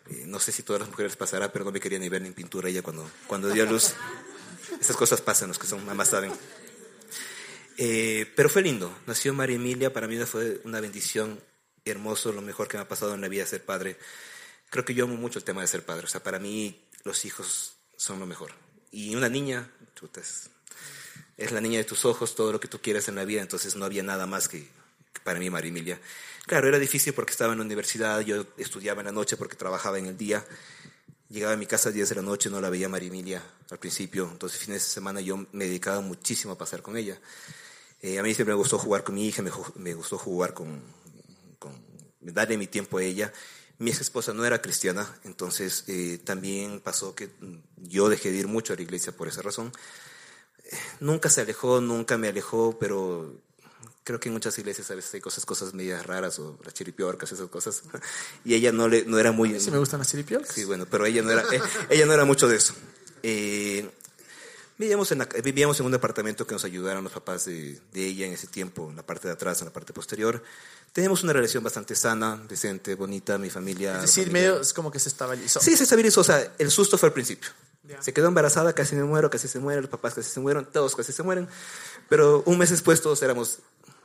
Eh, 0.09 0.23
no 0.27 0.39
sé 0.39 0.51
si 0.51 0.63
todas 0.63 0.81
las 0.81 0.89
mujeres 0.89 1.15
pasará, 1.15 1.51
pero 1.51 1.65
no 1.65 1.71
me 1.71 1.79
quería 1.79 1.99
ni 1.99 2.09
ver 2.09 2.21
ni 2.21 2.29
en 2.29 2.33
pintura 2.33 2.69
ella 2.69 2.81
cuando, 2.81 3.09
cuando 3.27 3.49
dio 3.49 3.63
a 3.63 3.65
luz. 3.65 3.93
Esas 4.81 4.95
cosas 4.95 5.21
pasan, 5.21 5.49
los 5.49 5.59
que 5.59 5.67
son 5.67 5.85
mamás 5.85 6.09
saben. 6.09 6.31
Eh, 7.77 8.31
pero 8.35 8.49
fue 8.49 8.61
lindo. 8.61 8.95
Nació 9.07 9.33
María 9.33 9.55
Emilia, 9.55 9.91
para 9.91 10.07
mí 10.07 10.17
fue 10.25 10.61
una 10.63 10.79
bendición, 10.79 11.41
hermoso, 11.83 12.31
lo 12.31 12.41
mejor 12.41 12.67
que 12.67 12.77
me 12.77 12.83
ha 12.83 12.87
pasado 12.87 13.15
en 13.15 13.21
la 13.21 13.27
vida 13.27 13.45
ser 13.45 13.63
padre. 13.63 13.97
Creo 14.69 14.85
que 14.85 14.93
yo 14.93 15.05
amo 15.05 15.15
mucho 15.15 15.39
el 15.39 15.45
tema 15.45 15.61
de 15.61 15.67
ser 15.67 15.83
padre. 15.83 16.05
O 16.05 16.09
sea, 16.09 16.23
para 16.23 16.39
mí 16.39 16.87
los 17.03 17.25
hijos 17.25 17.73
son 17.97 18.19
lo 18.19 18.25
mejor. 18.25 18.51
Y 18.91 19.15
una 19.15 19.29
niña, 19.29 19.69
chuta, 19.95 20.21
es 20.21 20.50
la 21.49 21.61
niña 21.61 21.79
de 21.79 21.83
tus 21.83 22.05
ojos, 22.05 22.35
todo 22.35 22.51
lo 22.51 22.59
que 22.59 22.67
tú 22.67 22.79
quieras 22.79 23.07
en 23.07 23.15
la 23.15 23.25
vida, 23.25 23.41
entonces 23.41 23.75
no 23.75 23.85
había 23.85 24.03
nada 24.03 24.27
más 24.27 24.47
que, 24.47 24.67
para 25.23 25.39
mí 25.39 25.49
María 25.49 25.69
Emilia. 25.69 25.99
Claro, 26.45 26.67
era 26.67 26.77
difícil 26.77 27.13
porque 27.13 27.31
estaba 27.31 27.53
en 27.53 27.59
la 27.59 27.65
universidad, 27.65 28.21
yo 28.21 28.45
estudiaba 28.57 29.01
en 29.01 29.07
la 29.07 29.11
noche 29.11 29.37
porque 29.37 29.55
trabajaba 29.55 29.97
en 29.97 30.05
el 30.07 30.17
día, 30.17 30.45
llegaba 31.29 31.53
a 31.53 31.57
mi 31.57 31.65
casa 31.65 31.89
a 31.89 31.91
10 31.91 32.09
de 32.09 32.15
la 32.15 32.21
noche, 32.21 32.49
no 32.49 32.61
la 32.61 32.69
veía 32.69 32.89
María 32.89 33.09
Emilia 33.09 33.43
al 33.69 33.79
principio, 33.79 34.29
entonces 34.31 34.59
fines 34.59 34.83
de 34.83 34.89
semana 34.89 35.21
yo 35.21 35.47
me 35.51 35.65
dedicaba 35.65 36.01
muchísimo 36.01 36.53
a 36.53 36.57
pasar 36.57 36.81
con 36.81 36.97
ella. 36.97 37.19
Eh, 38.01 38.17
a 38.19 38.23
mí 38.23 38.33
siempre 38.33 38.53
me 38.53 38.57
gustó 38.57 38.77
jugar 38.79 39.03
con 39.03 39.15
mi 39.15 39.27
hija, 39.27 39.43
me, 39.75 39.93
gustó 39.93 40.17
jugar 40.17 40.53
con, 40.53 40.81
con, 41.59 41.73
darle 42.19 42.57
mi 42.57 42.67
tiempo 42.67 42.97
a 42.97 43.03
ella. 43.03 43.31
Mi 43.77 43.91
ex 43.91 44.01
esposa 44.01 44.33
no 44.33 44.45
era 44.45 44.61
cristiana, 44.61 45.07
entonces 45.23 45.85
eh, 45.87 46.19
también 46.23 46.81
pasó 46.81 47.15
que 47.15 47.29
yo 47.77 48.09
dejé 48.09 48.31
de 48.31 48.37
ir 48.37 48.47
mucho 48.47 48.73
a 48.73 48.75
la 48.75 48.81
iglesia 48.81 49.11
por 49.11 49.27
esa 49.27 49.41
razón 49.41 49.71
nunca 50.99 51.29
se 51.29 51.41
alejó, 51.41 51.81
nunca 51.81 52.17
me 52.17 52.27
alejó, 52.27 52.77
pero 52.79 53.33
creo 54.03 54.19
que 54.19 54.29
en 54.29 54.33
muchas 54.33 54.57
iglesias 54.57 54.89
a 54.91 54.95
veces 54.95 55.13
hay 55.13 55.21
cosas, 55.21 55.45
cosas 55.45 55.73
medias 55.73 56.05
raras 56.05 56.39
o 56.39 56.57
las 56.63 56.73
chiripiorcas, 56.73 57.31
esas 57.31 57.49
cosas. 57.49 57.83
Y 58.45 58.55
ella 58.55 58.71
no, 58.71 58.87
le, 58.87 59.05
no 59.05 59.19
era 59.19 59.31
muy... 59.31 59.59
Sí 59.59 59.71
me 59.71 59.77
gustan 59.77 59.99
las 59.99 60.09
chiripiorcas. 60.09 60.53
Sí, 60.53 60.65
bueno, 60.65 60.85
pero 60.89 61.05
ella 61.05 61.21
no 61.21 61.31
era, 61.31 61.43
eh, 61.51 61.61
ella 61.89 62.05
no 62.05 62.13
era 62.13 62.25
mucho 62.25 62.47
de 62.47 62.57
eso. 62.57 62.73
Eh, 63.23 63.89
vivíamos, 64.77 65.11
en 65.11 65.27
vivíamos 65.43 65.79
en 65.79 65.85
un 65.85 65.91
departamento 65.91 66.47
que 66.47 66.53
nos 66.53 66.65
ayudaron 66.65 67.03
los 67.03 67.13
papás 67.13 67.45
de, 67.45 67.79
de, 67.93 68.05
ella 68.07 68.25
en 68.25 68.33
ese 68.33 68.47
tiempo, 68.47 68.89
en 68.89 68.95
la 68.95 69.03
parte 69.03 69.27
de 69.27 69.35
atrás, 69.35 69.61
en 69.61 69.65
la 69.65 69.73
parte 69.73 69.93
posterior. 69.93 70.43
Teníamos 70.91 71.23
una 71.23 71.33
relación 71.33 71.63
bastante 71.63 71.95
sana, 71.95 72.43
decente, 72.49 72.95
bonita, 72.95 73.37
mi 73.37 73.49
familia... 73.49 73.95
Es 73.97 74.15
decir, 74.15 74.31
medio 74.31 74.59
es 74.59 74.73
como 74.73 74.91
que 74.91 74.99
se 74.99 75.09
estabilizó. 75.09 75.59
Sí, 75.61 75.77
se 75.77 75.83
estabilizó, 75.83 76.21
o 76.21 76.25
sea, 76.25 76.53
el 76.57 76.71
susto 76.71 76.97
fue 76.97 77.09
al 77.09 77.13
principio. 77.13 77.49
Se 77.99 78.13
quedó 78.13 78.27
embarazada, 78.27 78.73
casi 78.73 78.95
me 78.95 79.03
muero, 79.03 79.29
casi 79.29 79.47
se 79.47 79.59
muere, 79.59 79.81
los 79.81 79.89
papás 79.89 80.13
casi 80.13 80.29
se 80.29 80.39
mueren, 80.39 80.65
todos 80.65 80.95
casi 80.95 81.11
se 81.11 81.23
mueren. 81.23 81.47
Pero 82.09 82.43
un 82.45 82.57
mes 82.57 82.69
después 82.69 83.01
todos 83.01 83.21
éramos 83.21 83.59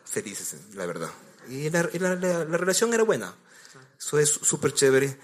felices, 0.05 0.57
la 0.75 0.87
verdad. 0.87 1.11
Y 1.49 1.71
la, 1.71 1.83
relación 1.83 2.93
era 2.95 3.05
buena. 3.05 3.35
Eso 3.99 4.19
es 4.19 4.31
súper 4.31 4.73
chévere. 4.73 5.19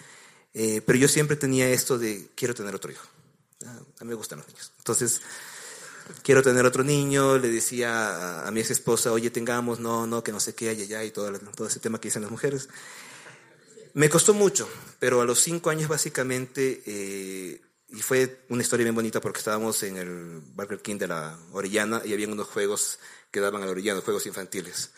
Eh, 0.54 0.82
pero 0.84 0.98
yo 0.98 1.08
siempre 1.08 1.36
tenía 1.36 1.68
esto 1.70 1.98
de 1.98 2.30
quiero 2.34 2.54
tener 2.54 2.74
otro 2.74 2.92
hijo. 2.92 3.06
Ah, 3.64 3.78
a 4.00 4.04
mí 4.04 4.10
me 4.10 4.14
gustan 4.14 4.38
los 4.38 4.48
niños. 4.48 4.72
Entonces, 4.78 5.22
quiero 6.22 6.42
tener 6.42 6.64
otro 6.66 6.84
niño. 6.84 7.38
Le 7.38 7.48
decía 7.48 8.46
a, 8.46 8.50
mi 8.50 8.60
ex 8.60 8.70
esposa, 8.70 9.12
oye, 9.12 9.30
tengamos, 9.30 9.80
no, 9.80 10.06
no, 10.06 10.22
que 10.22 10.32
no 10.32 10.40
sé 10.40 10.54
qué, 10.54 10.68
hay 10.68 10.82
allá 10.82 11.04
y 11.04 11.10
todo, 11.10 11.32
todo 11.56 11.66
ese 11.66 11.80
tema 11.80 12.00
que 12.00 12.08
dicen 12.08 12.22
las 12.22 12.30
mujeres. 12.30 12.68
Me 13.94 14.08
costó 14.08 14.32
mucho, 14.32 14.68
pero 14.98 15.20
a 15.20 15.24
los 15.24 15.40
cinco 15.40 15.70
años 15.70 15.88
básicamente 15.88 16.82
eh, 16.86 17.60
y 17.92 18.00
fue 18.00 18.44
una 18.48 18.62
historia 18.62 18.84
bien 18.84 18.94
bonita 18.94 19.20
porque 19.20 19.38
estábamos 19.38 19.82
en 19.82 19.98
el 19.98 20.40
Burger 20.54 20.80
King 20.80 20.96
de 20.96 21.08
la 21.08 21.38
Orellana 21.52 22.00
y 22.04 22.14
había 22.14 22.26
unos 22.26 22.48
juegos 22.48 22.98
que 23.30 23.40
daban 23.40 23.62
a 23.62 23.66
la 23.66 23.72
Orellana, 23.72 24.00
juegos 24.00 24.26
infantiles. 24.26 24.90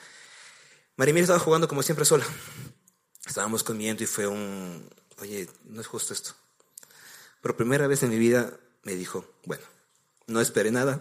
Marimir 0.97 1.25
estaba 1.25 1.41
jugando 1.41 1.67
como 1.67 1.83
siempre 1.83 2.05
sola. 2.05 2.25
Estábamos 3.27 3.65
comiendo 3.65 4.05
y 4.05 4.07
fue 4.07 4.29
un, 4.29 4.89
oye, 5.19 5.49
no 5.65 5.81
es 5.81 5.89
justo 5.89 6.13
esto. 6.13 6.35
Por 7.41 7.57
primera 7.57 7.89
vez 7.89 8.05
en 8.05 8.11
mi 8.11 8.19
vida 8.19 8.57
me 8.85 8.95
dijo, 8.95 9.25
bueno, 9.45 9.65
no 10.29 10.41
esperé 10.41 10.71
nada. 10.71 11.01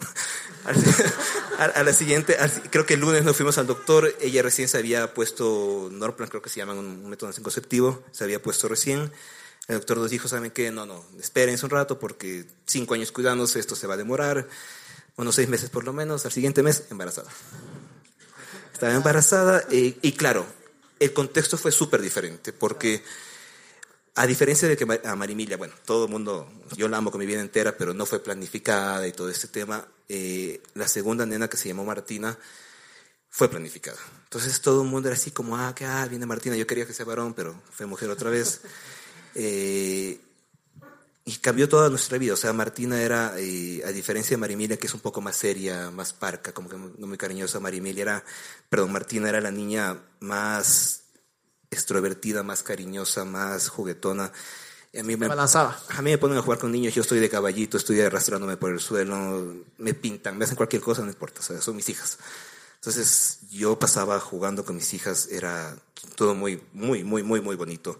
a, 1.60 1.84
la 1.84 1.94
siguiente, 1.94 2.36
creo 2.72 2.88
que 2.88 2.95
el 2.95 3.01
lunes 3.01 3.24
nos 3.24 3.36
fuimos 3.36 3.60
al 3.60 3.68
doctor, 3.68 4.16
ella 4.19 4.42
recién 4.42 4.68
se 4.68 4.80
había 4.80 5.13
puesto 5.13 5.90
Norplan, 5.92 6.30
creo 6.30 6.42
que 6.42 6.50
se 6.50 6.57
llama 6.57 6.73
un 6.73 7.07
método 7.07 7.30
anticonceptivo, 7.30 8.04
se 8.12 8.23
había 8.23 8.42
puesto 8.42 8.68
recién. 8.68 9.12
El 9.67 9.75
doctor 9.75 9.97
nos 9.97 10.09
dijo, 10.09 10.27
¿saben 10.27 10.51
qué? 10.51 10.71
No, 10.71 10.85
no, 10.85 11.05
espérense 11.19 11.65
un 11.65 11.71
rato 11.71 11.97
porque 11.97 12.45
cinco 12.65 12.95
años 12.95 13.11
cuidándose, 13.11 13.59
esto 13.59 13.75
se 13.75 13.87
va 13.87 13.93
a 13.93 13.97
demorar, 13.97 14.47
unos 15.15 15.35
seis 15.35 15.47
meses 15.47 15.69
por 15.69 15.85
lo 15.85 15.93
menos, 15.93 16.25
al 16.25 16.31
siguiente 16.31 16.63
mes 16.63 16.83
embarazada. 16.89 17.29
Estaba 18.73 18.93
embarazada 18.93 19.63
eh, 19.71 19.97
y 20.01 20.11
claro, 20.13 20.45
el 20.99 21.13
contexto 21.13 21.57
fue 21.57 21.71
súper 21.71 22.01
diferente 22.01 22.51
porque 22.51 23.03
a 24.15 24.27
diferencia 24.27 24.67
de 24.67 24.75
que 24.75 24.85
a 25.05 25.15
Marimilia, 25.15 25.57
bueno, 25.57 25.73
todo 25.85 26.05
el 26.05 26.11
mundo, 26.11 26.51
yo 26.75 26.87
la 26.87 26.97
amo 26.97 27.09
con 27.09 27.19
mi 27.19 27.25
vida 27.25 27.39
entera, 27.39 27.77
pero 27.77 27.93
no 27.93 28.05
fue 28.05 28.21
planificada 28.21 29.07
y 29.07 29.11
todo 29.13 29.29
este 29.29 29.47
tema, 29.47 29.87
eh, 30.09 30.61
la 30.75 30.87
segunda 30.87 31.25
nena 31.25 31.47
que 31.47 31.57
se 31.57 31.69
llamó 31.69 31.85
Martina 31.85 32.37
fue 33.29 33.49
planificada. 33.49 33.97
Entonces 34.25 34.61
todo 34.61 34.83
el 34.83 34.89
mundo 34.89 35.07
era 35.07 35.15
así 35.15 35.31
como, 35.31 35.57
ah, 35.57 35.73
que 35.73 35.85
ah, 35.85 36.05
viene 36.07 36.25
Martina, 36.25 36.55
yo 36.55 36.67
quería 36.67 36.85
que 36.85 36.93
sea 36.93 37.05
varón, 37.05 37.33
pero 37.33 37.59
fue 37.71 37.85
mujer 37.85 38.09
otra 38.09 38.29
vez. 38.29 38.61
Eh, 39.35 40.19
y 41.25 41.37
cambió 41.37 41.69
toda 41.69 41.90
nuestra 41.90 42.18
vida. 42.18 42.33
O 42.33 42.37
sea, 42.37 42.52
Martina 42.54 43.02
era, 43.02 43.33
eh, 43.37 43.81
a 43.85 43.92
diferencia 43.92 44.31
de 44.31 44.42
Marimilia, 44.42 44.78
que 44.78 44.87
es 44.87 44.94
un 44.94 44.99
poco 44.99 45.21
más 45.21 45.37
seria, 45.37 45.90
más 45.90 46.13
parca, 46.13 46.54
como 46.54 46.69
que 46.69 46.78
no 46.78 47.07
muy 47.07 47.18
cariñosa, 47.18 47.59
Marimilia 47.59 48.02
era, 48.02 48.23
perdón, 48.69 48.92
Martina 48.92 49.30
era 49.30 49.40
la 49.40 49.52
niña 49.52 49.97
más 50.19 51.04
extrovertida, 51.71 52.44
más 52.44 52.61
cariñosa, 52.61 53.23
más 53.23 53.69
juguetona. 53.69 54.31
Y 54.92 54.99
a 54.99 55.04
mí 55.04 55.16
me, 55.16 55.28
balanzaba. 55.28 55.80
A 55.90 56.02
mí 56.02 56.11
me 56.11 56.18
ponen 56.18 56.37
a 56.37 56.42
jugar 56.42 56.59
con 56.59 56.71
niños, 56.71 56.94
yo 56.94 57.02
estoy 57.02 57.19
de 57.19 57.30
caballito, 57.30 57.78
estoy 57.78 58.02
arrastrándome 58.02 58.57
por 58.57 58.71
el 58.71 58.80
suelo, 58.80 59.66
me 59.78 59.94
pintan, 59.94 60.37
me 60.37 60.45
hacen 60.45 60.57
cualquier 60.57 60.81
cosa, 60.81 61.02
no 61.02 61.09
importa, 61.09 61.40
o 61.40 61.44
sea, 61.44 61.59
son 61.61 61.75
mis 61.75 61.90
hijas. 61.90 62.19
Entonces 62.75 63.40
yo 63.49 63.80
pasaba 63.80 64.19
jugando 64.19 64.66
con 64.66 64.75
mis 64.75 64.94
hijas, 64.94 65.30
era 65.31 65.75
todo 66.16 66.35
muy, 66.35 66.61
muy, 66.73 67.04
muy, 67.04 67.23
muy, 67.23 67.40
muy 67.40 67.56
bonito. 67.56 67.97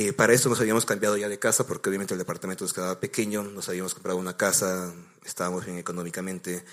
Eh, 0.00 0.12
para 0.12 0.32
eso 0.32 0.48
nos 0.48 0.60
habíamos 0.60 0.84
cambiado 0.84 1.16
ya 1.16 1.28
de 1.28 1.40
casa 1.40 1.66
porque 1.66 1.88
obviamente 1.88 2.14
el 2.14 2.18
departamento 2.18 2.62
nos 2.64 2.72
quedaba 2.72 3.00
pequeño, 3.00 3.42
nos 3.42 3.68
habíamos 3.68 3.94
comprado 3.94 4.16
una 4.16 4.36
casa, 4.36 4.94
estábamos 5.24 5.66
bien 5.66 5.76
económicamente. 5.76 6.64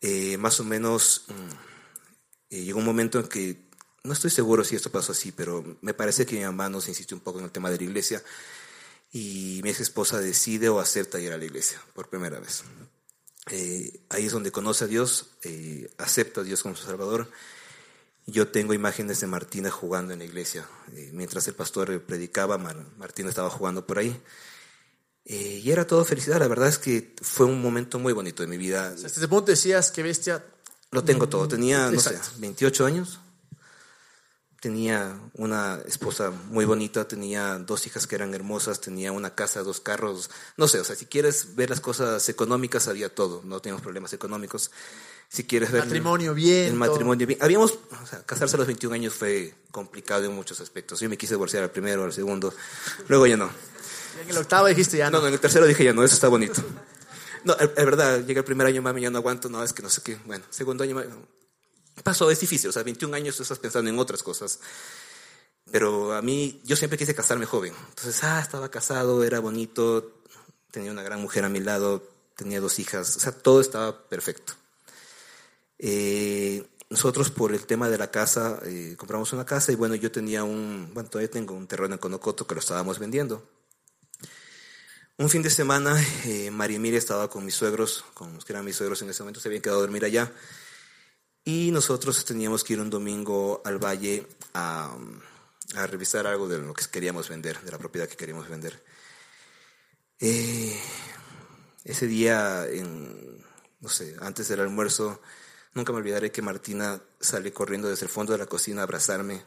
Eh, 0.00 0.36
más 0.36 0.60
o 0.60 0.64
menos 0.64 1.24
mm, 1.26 1.50
eh, 2.50 2.62
llegó 2.62 2.78
un 2.78 2.84
momento 2.84 3.18
en 3.18 3.26
que, 3.26 3.68
no 4.04 4.12
estoy 4.12 4.30
seguro 4.30 4.62
si 4.62 4.76
esto 4.76 4.92
pasó 4.92 5.10
así, 5.10 5.32
pero 5.32 5.78
me 5.80 5.92
parece 5.92 6.24
que 6.24 6.36
mi 6.36 6.44
mamá 6.44 6.68
nos 6.68 6.86
insistió 6.86 7.16
un 7.16 7.20
poco 7.20 7.40
en 7.40 7.46
el 7.46 7.50
tema 7.50 7.68
de 7.68 7.78
la 7.78 7.82
iglesia 7.82 8.22
y 9.10 9.58
mi 9.64 9.70
ex 9.70 9.80
esposa 9.80 10.20
decide 10.20 10.68
o 10.68 10.78
acepta 10.78 11.18
ir 11.18 11.32
a 11.32 11.38
la 11.38 11.46
iglesia 11.46 11.82
por 11.94 12.08
primera 12.08 12.38
vez. 12.38 12.62
Eh, 13.50 14.04
ahí 14.08 14.26
es 14.26 14.32
donde 14.32 14.52
conoce 14.52 14.84
a 14.84 14.86
Dios, 14.86 15.30
eh, 15.42 15.90
acepta 15.98 16.42
a 16.42 16.44
Dios 16.44 16.62
como 16.62 16.76
su 16.76 16.84
Salvador. 16.84 17.28
Yo 18.26 18.48
tengo 18.48 18.74
imágenes 18.74 19.20
de 19.20 19.28
Martina 19.28 19.70
jugando 19.70 20.12
en 20.12 20.18
la 20.18 20.24
iglesia. 20.24 20.66
Eh, 20.92 21.10
mientras 21.12 21.46
el 21.46 21.54
pastor 21.54 22.02
predicaba, 22.02 22.58
Martina 22.58 23.28
estaba 23.28 23.50
jugando 23.50 23.86
por 23.86 23.98
ahí. 23.98 24.20
y 25.24 25.70
era 25.70 25.86
todo 25.86 26.04
felicidad. 26.04 26.38
La 26.38 26.48
verdad 26.48 26.68
es 26.68 26.78
que 26.78 27.14
fue 27.22 27.46
un 27.46 27.60
momento 27.60 27.98
muy 27.98 28.12
bonito 28.12 28.42
de 28.42 28.48
mi 28.48 28.56
vida. 28.56 28.88
Hasta 28.88 29.06
ese 29.06 29.28
punto 29.28 29.50
decías 29.50 29.90
que 29.90 30.02
bestia. 30.02 30.44
Lo 30.90 31.02
tengo 31.04 31.28
todo. 31.28 31.48
Tenía, 31.48 31.90
no 31.90 32.00
sé, 32.00 32.18
28 32.38 32.86
años 32.86 33.20
tenía 34.66 35.20
una 35.34 35.80
esposa 35.86 36.30
muy 36.30 36.64
bonita, 36.64 37.06
tenía 37.06 37.56
dos 37.58 37.86
hijas 37.86 38.08
que 38.08 38.16
eran 38.16 38.34
hermosas, 38.34 38.80
tenía 38.80 39.12
una 39.12 39.34
casa, 39.34 39.62
dos 39.62 39.80
carros, 39.80 40.28
no 40.56 40.66
sé, 40.66 40.80
o 40.80 40.84
sea, 40.84 40.96
si 40.96 41.06
quieres 41.06 41.54
ver 41.54 41.70
las 41.70 41.80
cosas 41.80 42.28
económicas, 42.28 42.88
había 42.88 43.14
todo, 43.14 43.42
no 43.44 43.60
teníamos 43.60 43.82
problemas 43.82 44.12
económicos. 44.12 44.72
Si 45.28 45.44
quieres 45.44 45.70
ver... 45.72 45.84
Matrimonio 45.84 46.34
bien. 46.34 46.68
El 46.68 46.74
matrimonio 46.74 47.26
bien. 47.26 47.38
Habíamos, 47.42 47.72
o 47.72 48.06
sea, 48.06 48.22
casarse 48.24 48.56
a 48.56 48.58
los 48.58 48.66
21 48.66 48.94
años 48.94 49.14
fue 49.14 49.54
complicado 49.70 50.24
en 50.24 50.32
muchos 50.32 50.60
aspectos. 50.60 51.00
Yo 51.00 51.08
me 51.08 51.18
quise 51.18 51.34
divorciar 51.34 51.62
al 51.62 51.70
primero, 51.70 52.04
al 52.04 52.12
segundo, 52.12 52.54
luego 53.08 53.26
ya 53.26 53.36
no. 53.36 53.50
en 54.22 54.30
el 54.30 54.38
octavo 54.38 54.66
dijiste 54.66 54.96
ya 54.96 55.10
no. 55.10 55.20
No, 55.20 55.26
en 55.26 55.34
el 55.34 55.40
tercero 55.40 55.66
dije 55.66 55.84
ya 55.84 55.92
no, 55.92 56.02
eso 56.02 56.14
está 56.14 56.28
bonito. 56.28 56.62
No, 57.44 57.54
es 57.54 57.74
verdad, 57.76 58.24
llega 58.24 58.40
el 58.40 58.44
primer 58.44 58.66
año, 58.66 58.82
mami, 58.82 59.02
ya 59.02 59.10
no 59.10 59.18
aguanto, 59.18 59.48
no, 59.48 59.62
es 59.62 59.72
que 59.72 59.82
no 59.82 59.88
sé 59.88 60.02
qué. 60.02 60.18
Bueno, 60.24 60.44
segundo 60.50 60.82
año, 60.82 61.00
pasó, 62.02 62.28
es 62.30 62.40
difícil, 62.40 62.70
o 62.70 62.72
sea, 62.72 62.82
21 62.82 63.14
años 63.14 63.36
tú 63.36 63.42
estás 63.42 63.58
pensando 63.60 63.88
en 63.88 63.98
otras 63.98 64.22
cosas. 64.22 64.58
Pero 65.70 66.12
a 66.12 66.22
mí, 66.22 66.60
yo 66.64 66.74
siempre 66.74 66.98
quise 66.98 67.14
casarme 67.14 67.46
joven. 67.46 67.72
Entonces, 67.88 68.22
ah, 68.24 68.40
estaba 68.40 68.68
casado, 68.70 69.22
era 69.22 69.40
bonito, 69.40 70.22
tenía 70.70 70.90
una 70.90 71.02
gran 71.02 71.20
mujer 71.20 71.44
a 71.44 71.48
mi 71.48 71.60
lado, 71.60 72.02
tenía 72.34 72.60
dos 72.60 72.78
hijas, 72.78 73.16
o 73.16 73.20
sea, 73.20 73.32
todo 73.32 73.60
estaba 73.60 74.08
perfecto. 74.08 74.54
Eh, 75.78 76.66
nosotros 76.88 77.30
por 77.30 77.52
el 77.52 77.66
tema 77.66 77.88
de 77.88 77.98
la 77.98 78.10
casa, 78.10 78.60
eh, 78.64 78.94
compramos 78.96 79.32
una 79.32 79.44
casa 79.44 79.72
y 79.72 79.74
bueno, 79.74 79.94
yo 79.96 80.12
tenía 80.12 80.44
un, 80.44 80.90
bueno, 80.94 81.08
todavía 81.08 81.30
tengo 81.30 81.54
un 81.54 81.66
terreno 81.66 81.94
en 81.94 81.98
Conocoto 81.98 82.46
que 82.46 82.54
lo 82.54 82.60
estábamos 82.60 82.98
vendiendo. 82.98 83.48
Un 85.18 85.30
fin 85.30 85.42
de 85.42 85.50
semana, 85.50 86.00
eh, 86.26 86.50
María 86.50 86.76
Emilia 86.76 86.98
estaba 86.98 87.28
con 87.28 87.44
mis 87.44 87.54
suegros, 87.54 88.04
con 88.14 88.34
los 88.34 88.44
que 88.44 88.52
eran 88.52 88.64
mis 88.64 88.76
suegros 88.76 89.00
en 89.02 89.10
ese 89.10 89.22
momento, 89.22 89.40
se 89.40 89.48
habían 89.48 89.62
quedado 89.62 89.78
a 89.78 89.82
dormir 89.82 90.04
allá. 90.04 90.30
Y 91.42 91.70
nosotros 91.70 92.24
teníamos 92.24 92.62
que 92.62 92.74
ir 92.74 92.80
un 92.80 92.90
domingo 92.90 93.62
al 93.64 93.78
valle 93.82 94.26
a, 94.52 94.96
revisar 95.88 96.26
algo 96.26 96.48
de 96.48 96.58
lo 96.58 96.74
que 96.74 96.84
queríamos 96.90 97.28
vender, 97.28 97.60
de 97.62 97.70
la 97.72 97.78
propiedad 97.78 98.08
que 98.08 98.16
queríamos 98.16 98.48
vender. 98.48 98.84
Eh, 100.20 100.78
ese 101.84 102.06
día, 102.06 102.66
no 103.80 103.88
sé, 103.88 104.16
antes 104.20 104.48
del 104.48 104.60
almuerzo, 104.60 105.20
nunca 105.76 105.92
me 105.92 105.98
olvidaré 105.98 106.32
que 106.32 106.40
Martina 106.40 107.00
sale 107.20 107.52
corriendo 107.52 107.88
desde 107.88 108.06
el 108.06 108.10
fondo 108.10 108.32
de 108.32 108.38
la 108.38 108.46
cocina 108.46 108.80
a 108.80 108.84
abrazarme. 108.84 109.44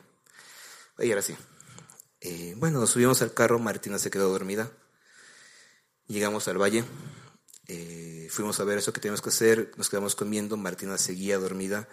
Y 1.00 1.10
era 1.10 1.22
así. 1.22 1.36
Eh, 2.22 2.54
bueno, 2.58 2.80
nos 2.80 2.92
subimos 2.92 3.22
al 3.24 3.34
carro, 3.34 3.58
Martina 3.58 3.98
se 3.98 4.12
quedó 4.12 4.30
dormida. 4.30 4.72
Llegamos 6.08 6.48
al 6.48 6.62
valle. 6.62 6.86
Eh, 7.68 8.28
fuimos 8.30 8.60
a 8.60 8.64
ver 8.64 8.78
eso 8.78 8.94
que 8.94 9.02
teníamos 9.02 9.22
que 9.22 9.30
hacer, 9.30 9.72
nos 9.76 9.90
quedamos 9.90 10.16
comiendo, 10.16 10.56
Martina 10.56 10.98
seguía 11.00 11.40
dormida. 11.40 11.90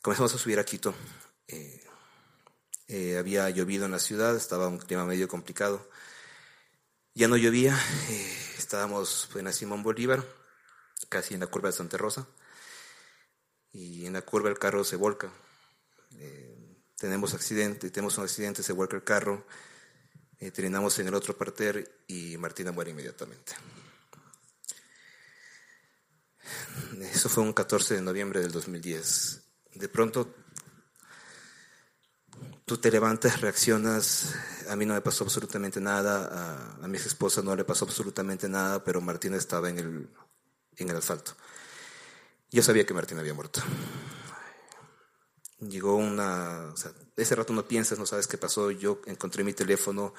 Comenzamos 0.00 0.34
a 0.34 0.38
subir 0.38 0.58
a 0.58 0.64
Quito. 0.64 0.94
Eh, 2.88 3.16
había 3.18 3.50
llovido 3.50 3.84
en 3.84 3.92
la 3.92 3.98
ciudad, 3.98 4.34
estaba 4.34 4.68
un 4.68 4.78
clima 4.78 5.04
medio 5.04 5.28
complicado. 5.28 5.86
Ya 7.14 7.28
no 7.28 7.36
llovía, 7.36 7.78
estábamos 8.56 9.28
en 9.34 9.44
la 9.44 9.52
Simón 9.52 9.82
Bolívar, 9.82 10.24
casi 11.08 11.34
en 11.34 11.40
la 11.40 11.48
curva 11.48 11.68
de 11.68 11.76
Santa 11.76 11.98
Rosa. 11.98 12.26
Y 13.76 14.06
en 14.06 14.14
la 14.14 14.22
curva 14.22 14.48
el 14.48 14.58
carro 14.58 14.82
se 14.84 14.96
volca. 14.96 15.30
tenemos 16.98 17.34
accidente, 17.34 17.90
tenemos 17.90 18.16
un 18.16 18.24
accidente, 18.24 18.62
se 18.62 18.72
vuelca 18.72 18.96
el 18.96 19.04
carro. 19.04 19.46
terminamos 20.38 20.98
en 20.98 21.08
el 21.08 21.14
otro 21.14 21.36
parter 21.36 22.04
y 22.06 22.38
Martina 22.38 22.72
muere 22.72 22.92
inmediatamente. 22.92 23.52
Eso 27.12 27.28
fue 27.28 27.42
un 27.42 27.52
14 27.52 27.96
de 27.96 28.00
noviembre 28.00 28.40
del 28.40 28.50
2010. 28.50 29.42
De 29.74 29.88
pronto 29.90 30.34
tú 32.64 32.78
te 32.78 32.90
levantas, 32.90 33.42
reaccionas, 33.42 34.34
a 34.70 34.76
mí 34.76 34.86
no 34.86 34.94
me 34.94 35.02
pasó 35.02 35.24
absolutamente 35.24 35.82
nada, 35.82 36.78
a, 36.82 36.88
mi 36.88 36.96
ex 36.96 37.06
esposa 37.06 37.42
no 37.42 37.54
le 37.54 37.64
pasó 37.64 37.84
absolutamente 37.84 38.48
nada, 38.48 38.82
pero 38.82 39.02
Martina 39.02 39.36
estaba 39.36 39.68
en 39.68 39.78
el, 39.78 40.10
en 40.76 40.88
el 40.88 40.96
asfalto. 40.96 41.36
Yo 42.50 42.62
sabía 42.62 42.86
que 42.86 42.94
Martina 42.94 43.20
había 43.20 43.34
muerto. 43.34 43.60
Llegó 45.60 45.96
una... 45.96 46.74
ese 47.16 47.34
rato 47.34 47.52
no 47.52 47.66
piensas, 47.66 47.98
no 47.98 48.06
sabes 48.06 48.26
qué 48.26 48.38
pasó. 48.38 48.70
Yo 48.70 49.00
encontré 49.06 49.44
mi 49.44 49.52
teléfono, 49.52 50.14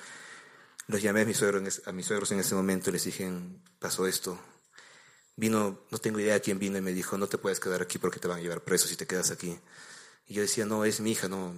los 0.88 1.02
llamé 1.02 1.22
a 1.22 1.26
mis 1.26 1.38
suegros, 1.38 1.82
a 1.86 1.92
mis 1.92 2.06
suegros 2.06 2.32
en 2.32 2.40
ese 2.40 2.56
momento 2.56 2.90
y 2.90 2.94
les 2.94 3.04
dije, 3.04 3.32
pasó 3.80 4.08
esto, 4.08 4.40
Vino, 5.40 5.86
no 5.92 5.98
tengo 6.00 6.20
idea 6.20 6.40
quién 6.40 6.58
vino 6.58 6.80
y 6.80 6.82
me 6.82 6.92
dijo, 6.92 7.16
no 7.16 7.28
te 7.28 7.38
puedes 7.38 7.60
quedar 7.60 7.84
aquí 7.84 8.00
porque 8.00 8.20
te 8.20 8.28
van 8.28 8.40
a 8.40 8.42
llevar 8.42 8.62
preso 8.62 8.88
si 8.88 8.96
te 8.96 9.06
quedas 9.06 9.30
aquí. 9.30 9.60
Y 10.28 10.34
yo 10.34 10.42
decía, 10.42 10.66
no, 10.66 10.84
es 10.84 11.00
mi 11.00 11.12
hija, 11.12 11.28
no, 11.28 11.54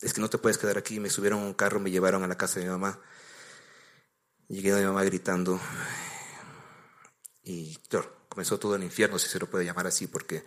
es 0.00 0.14
que 0.14 0.22
no 0.22 0.30
te 0.30 0.38
puedes 0.38 0.56
quedar 0.56 0.78
aquí. 0.78 0.98
Me 1.00 1.10
subieron 1.10 1.42
a 1.42 1.44
un 1.44 1.52
carro, 1.52 1.80
me 1.80 1.90
llevaron 1.90 2.24
a 2.24 2.28
la 2.28 2.38
casa 2.38 2.60
de 2.60 2.64
mi 2.64 2.72
mamá. 2.72 2.98
Llegué 4.48 4.72
a 4.72 4.76
mi 4.76 4.84
mamá 4.84 5.04
gritando. 5.04 5.60
Y 7.44 7.76
claro, 7.88 8.26
comenzó 8.28 8.58
todo 8.58 8.74
el 8.76 8.82
infierno, 8.82 9.18
si 9.18 9.28
se 9.28 9.38
lo 9.38 9.48
puede 9.48 9.64
llamar 9.64 9.86
así, 9.86 10.06
porque 10.06 10.44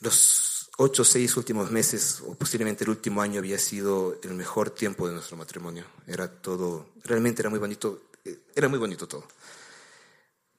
los 0.00 0.70
ocho 0.78 1.02
o 1.02 1.04
seis 1.04 1.36
últimos 1.36 1.70
meses, 1.70 2.22
o 2.26 2.34
posiblemente 2.34 2.84
el 2.84 2.90
último 2.90 3.20
año, 3.20 3.38
había 3.38 3.58
sido 3.58 4.18
el 4.22 4.34
mejor 4.34 4.70
tiempo 4.70 5.06
de 5.06 5.14
nuestro 5.14 5.36
matrimonio. 5.36 5.84
Era 6.06 6.28
todo, 6.40 6.90
realmente 7.04 7.42
era 7.42 7.50
muy 7.50 7.58
bonito, 7.58 8.10
eh, 8.24 8.38
era 8.54 8.68
muy 8.68 8.78
bonito 8.78 9.06
todo 9.06 9.26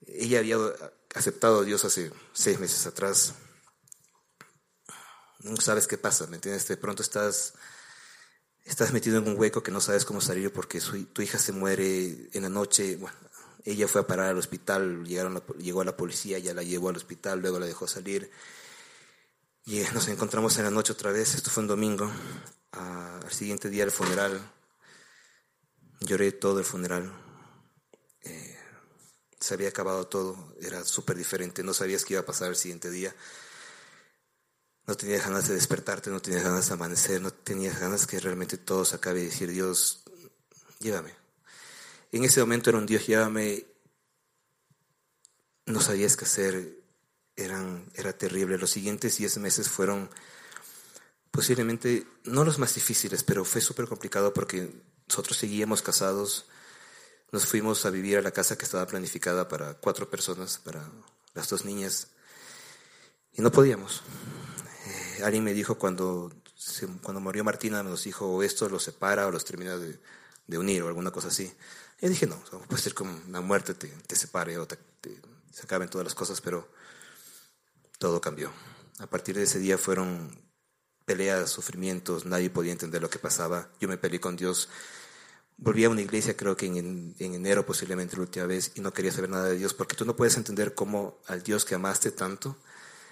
ella 0.08 0.40
había 0.40 0.58
aceptado 1.16 1.60
a 1.60 1.64
Dios 1.64 1.86
hace 1.86 2.12
seis 2.34 2.60
meses 2.60 2.86
atrás. 2.86 3.34
No 5.40 5.58
sabes 5.58 5.88
qué 5.88 5.98
pasa, 5.98 6.28
¿me 6.28 6.36
entiendes? 6.36 6.68
De 6.68 6.78
pronto 6.78 7.02
estás, 7.02 7.54
estás 8.66 8.92
metido 8.92 9.18
en 9.18 9.28
un 9.28 9.40
hueco 9.40 9.64
que 9.64 9.72
no 9.72 9.82
sabes 9.82 10.06
cómo 10.06 10.22
salir 10.22 10.52
porque 10.52 10.82
tu 11.14 11.22
hija 11.22 11.40
se 11.40 11.52
muere 11.52 12.30
en 12.34 12.44
la 12.44 12.50
noche. 12.50 12.98
Bueno, 12.98 13.18
ella 13.66 13.88
fue 13.88 14.02
a 14.02 14.08
parar 14.08 14.28
al 14.28 14.38
hospital, 14.38 15.06
llegaron 15.06 15.44
llegó 15.58 15.82
a 15.82 15.86
la 15.86 15.98
policía, 15.98 16.40
ya 16.40 16.54
la 16.54 16.64
llevó 16.64 16.90
al 16.90 16.98
hospital, 16.98 17.40
luego 17.40 17.60
la 17.60 17.66
dejó 17.66 17.88
salir. 17.88 18.32
Y 19.66 19.82
nos 19.94 20.08
encontramos 20.08 20.58
en 20.58 20.66
la 20.66 20.72
noche 20.72 20.94
otra 20.94 21.12
vez, 21.12 21.36
esto 21.36 21.50
fue 21.50 21.64
un 21.64 21.68
domingo. 21.68 22.12
al 22.72 23.32
siguiente 23.32 23.70
día 23.70 23.84
el 23.84 23.92
funeral, 23.92 24.42
lloré 26.02 26.32
todo 26.32 26.60
el 26.60 26.66
funeral 26.66 27.12
se 29.40 29.54
había 29.54 29.70
acabado 29.70 30.08
todo, 30.08 30.54
era 30.62 30.84
súper 30.84 31.18
diferente, 31.18 31.64
no 31.64 31.74
sabías 31.74 32.04
qué 32.04 32.14
iba 32.14 32.22
a 32.22 32.26
pasar 32.26 32.50
el 32.50 32.56
siguiente 32.56 32.90
día. 32.90 33.16
No 34.86 34.96
tenías 34.98 35.24
ganas 35.24 35.48
de 35.48 35.54
despertarte, 35.54 36.10
no 36.10 36.22
tenías 36.22 36.44
ganas 36.44 36.68
de 36.68 36.74
amanecer, 36.74 37.22
no 37.22 37.32
tenías 37.32 37.80
ganas 37.80 38.08
que 38.08 38.20
realmente 38.20 38.58
todo 38.58 38.84
se 38.86 38.96
acabe 38.96 39.22
y 39.22 39.26
decir, 39.26 39.52
Dios, 39.52 40.04
llévame. 40.80 41.16
En 42.12 42.24
ese 42.24 42.40
momento 42.40 42.70
era 42.70 42.80
un 42.80 42.86
Dios, 42.86 43.06
llévame. 43.06 43.66
No 45.66 45.82
sabías 45.82 46.18
qué 46.18 46.26
hacer, 46.26 46.80
era 47.36 48.18
terrible. 48.18 48.58
Los 48.58 48.72
siguientes 48.72 49.18
diez 49.18 49.38
meses 49.38 49.70
fueron 49.70 50.10
posiblemente, 51.32 52.08
no 52.24 52.44
los 52.44 52.58
más 52.58 52.74
difíciles, 52.74 53.24
pero 53.24 53.46
fue 53.46 53.62
súper 53.62 53.88
complicado 53.88 54.34
porque 54.34 54.72
nosotros 55.08 55.38
seguíamos 55.38 55.82
casados 55.82 56.48
nos 57.32 57.46
fuimos 57.46 57.86
a 57.86 57.90
vivir 57.90 58.18
a 58.18 58.22
la 58.22 58.32
casa 58.32 58.58
que 58.58 58.66
estaba 58.66 58.88
planificada 58.88 59.48
para 59.48 59.76
cuatro 59.76 60.10
personas, 60.10 60.58
para 60.58 60.90
las 61.34 61.50
dos 61.50 61.64
niñas, 61.64 62.08
y 63.34 63.42
no 63.42 63.52
podíamos. 63.52 64.02
Eh, 64.88 65.24
alguien 65.24 65.44
me 65.44 65.54
dijo 65.54 65.78
cuando, 65.78 66.32
cuando 67.04 67.22
murió 67.22 67.44
Martina, 67.44 67.84
nos 67.84 68.04
dijo, 68.04 68.28
o 68.28 68.44
esto 68.44 68.68
los 68.68 68.84
separa 68.84 69.28
o 69.28 69.32
los 69.32 69.46
termina 69.46 69.78
de, 69.78 70.00
de 70.48 70.58
unir 70.58 70.82
o 70.82 70.88
alguna 70.88 71.12
cosa 71.12 71.28
así. 71.28 71.54
Y 72.02 72.08
dije, 72.08 72.28
no, 72.28 72.40
puede 72.68 72.82
ser 72.82 72.94
como 72.94 73.16
una 73.28 73.42
muerte 73.42 73.74
te, 73.74 73.88
te 73.88 74.16
separe 74.16 74.58
o 74.58 74.68
te, 74.68 74.78
se 75.52 75.64
acaben 75.64 75.90
todas 75.90 76.06
las 76.06 76.16
cosas, 76.16 76.42
pero 76.42 76.70
todo 77.98 78.22
cambió. 78.22 78.52
A 79.00 79.08
partir 79.08 79.36
de 79.36 79.44
ese 79.44 79.60
día 79.60 79.78
fueron 79.78 80.40
peleas, 81.06 81.50
sufrimientos, 81.50 82.26
nadie 82.26 82.50
podía 82.50 82.72
entender 82.72 83.02
lo 83.02 83.10
que 83.10 83.20
pasaba. 83.20 83.70
Yo 83.80 83.88
me 83.88 83.98
peleé 83.98 84.20
con 84.20 84.36
Dios 84.36 84.70
volví 85.60 85.84
a 85.84 85.90
una 85.90 86.02
iglesia, 86.02 86.36
creo 86.38 86.56
que 86.56 86.66
en, 86.66 87.16
enero 87.20 87.66
posiblemente 87.66 88.16
la 88.16 88.24
última 88.24 88.46
vez, 88.46 88.72
y 88.76 88.82
no 88.82 88.94
quería 88.94 89.12
saber 89.12 89.30
nada 89.30 89.46
de 89.46 89.58
Dios, 89.58 89.74
porque 89.74 89.96
tú 89.96 90.06
no 90.06 90.16
puedes 90.16 90.38
entender 90.38 90.74
cómo 90.74 91.20
al 91.28 91.44
Dios 91.44 91.66
que 91.66 91.76
amaste 91.76 92.12
tanto, 92.12 92.58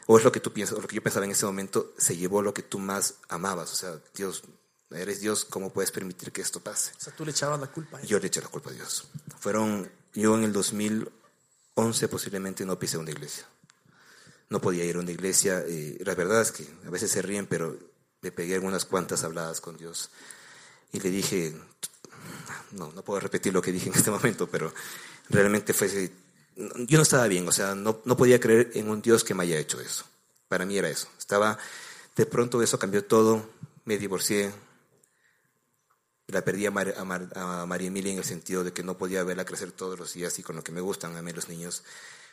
o 0.06 0.18
es 0.18 0.24
lo 0.24 0.32
que 0.32 0.40
tú 0.40 0.54
piensas, 0.54 0.78
o 0.78 0.82
lo 0.82 0.88
que 0.88 0.96
yo 0.96 1.04
pensaba 1.04 1.26
en 1.26 1.32
ese 1.32 1.46
momento, 1.46 1.94
se 1.98 2.16
llevó 2.16 2.42
lo 2.42 2.54
que 2.54 2.64
tú 2.64 2.80
más 2.80 3.16
amabas. 3.28 3.72
O 3.74 3.76
sea, 3.76 4.00
Dios, 4.16 4.44
eres 4.92 5.20
Dios, 5.20 5.46
¿cómo 5.46 5.72
puedes 5.72 5.92
permitir 5.92 6.32
que 6.32 6.42
esto 6.42 6.60
pase? 6.60 6.92
O 6.98 7.00
sea, 7.00 7.14
tú 7.14 7.26
le 7.26 7.32
echabas 7.32 7.60
la 7.60 7.68
culpa. 7.68 8.02
Yo 8.02 8.20
le 8.20 8.28
eché 8.28 8.42
la 8.42 8.48
culpa 8.48 8.70
a 8.70 8.74
Dios. 8.74 9.08
Fueron, 9.40 9.90
yo 10.14 10.38
en 10.38 10.44
el 10.44 10.54
2000, 10.54 11.10
11 11.76 12.08
posiblemente 12.08 12.66
no 12.66 12.80
pisé 12.80 12.98
una 12.98 13.12
iglesia. 13.12 13.46
No 14.50 14.62
podía 14.62 14.86
ir 14.86 14.96
a 14.96 15.00
una 15.00 15.12
iglesia. 15.12 15.64
Eh, 15.68 15.98
la 16.06 16.16
verdad 16.16 16.42
es 16.42 16.52
que 16.52 16.66
a 16.86 16.90
veces 16.90 17.12
se 17.12 17.22
ríen, 17.22 17.48
pero 17.48 17.78
le 18.22 18.32
pegué 18.32 18.56
algunas 18.56 18.86
cuantas 18.86 19.24
habladas 19.24 19.62
con 19.62 19.78
Dios. 19.78 20.10
Y 20.94 21.00
le 21.02 21.10
dije, 21.10 21.54
no, 22.72 22.92
no 22.94 23.04
puedo 23.04 23.20
repetir 23.20 23.54
lo 23.54 23.62
que 23.62 23.72
dije 23.72 23.90
en 23.90 23.96
este 23.96 24.12
momento, 24.18 24.48
pero 24.48 24.74
realmente 25.30 25.74
fue, 25.74 26.12
yo 26.56 26.98
no 26.98 27.04
estaba 27.04 27.28
bien, 27.28 27.48
o 27.48 27.52
sea, 27.52 27.76
no, 27.76 28.02
no 28.06 28.18
podía 28.18 28.40
creer 28.40 28.72
en 28.74 28.90
un 28.90 29.02
Dios 29.02 29.24
que 29.24 29.34
me 29.34 29.44
haya 29.44 29.60
hecho 29.60 29.80
eso. 29.80 30.06
Para 30.48 30.66
mí 30.66 30.78
era 30.78 30.90
eso. 30.90 31.08
Estaba, 31.18 31.58
de 32.16 32.26
pronto 32.26 32.62
eso 32.62 32.80
cambió 32.80 33.04
todo, 33.04 33.50
me 33.86 33.98
divorcié, 33.98 34.52
la 36.28 36.44
perdí 36.44 36.66
a, 36.66 36.70
a, 36.70 37.66
María 37.66 37.88
Emilia 37.88 38.12
en 38.12 38.18
el 38.18 38.26
sentido 38.26 38.64
de 38.64 38.74
que 38.74 38.84
no 38.84 38.98
podía 38.98 39.24
verla 39.24 39.46
crecer 39.46 39.72
todos 39.72 39.98
los 39.98 40.14
días 40.14 40.38
y 40.40 40.44
con 40.44 40.56
lo 40.56 40.64
que 40.64 40.72
me 40.72 40.82
gustan 40.82 41.16
a 41.16 41.22
mí 41.22 41.32
los 41.32 41.48
niños. 41.48 41.84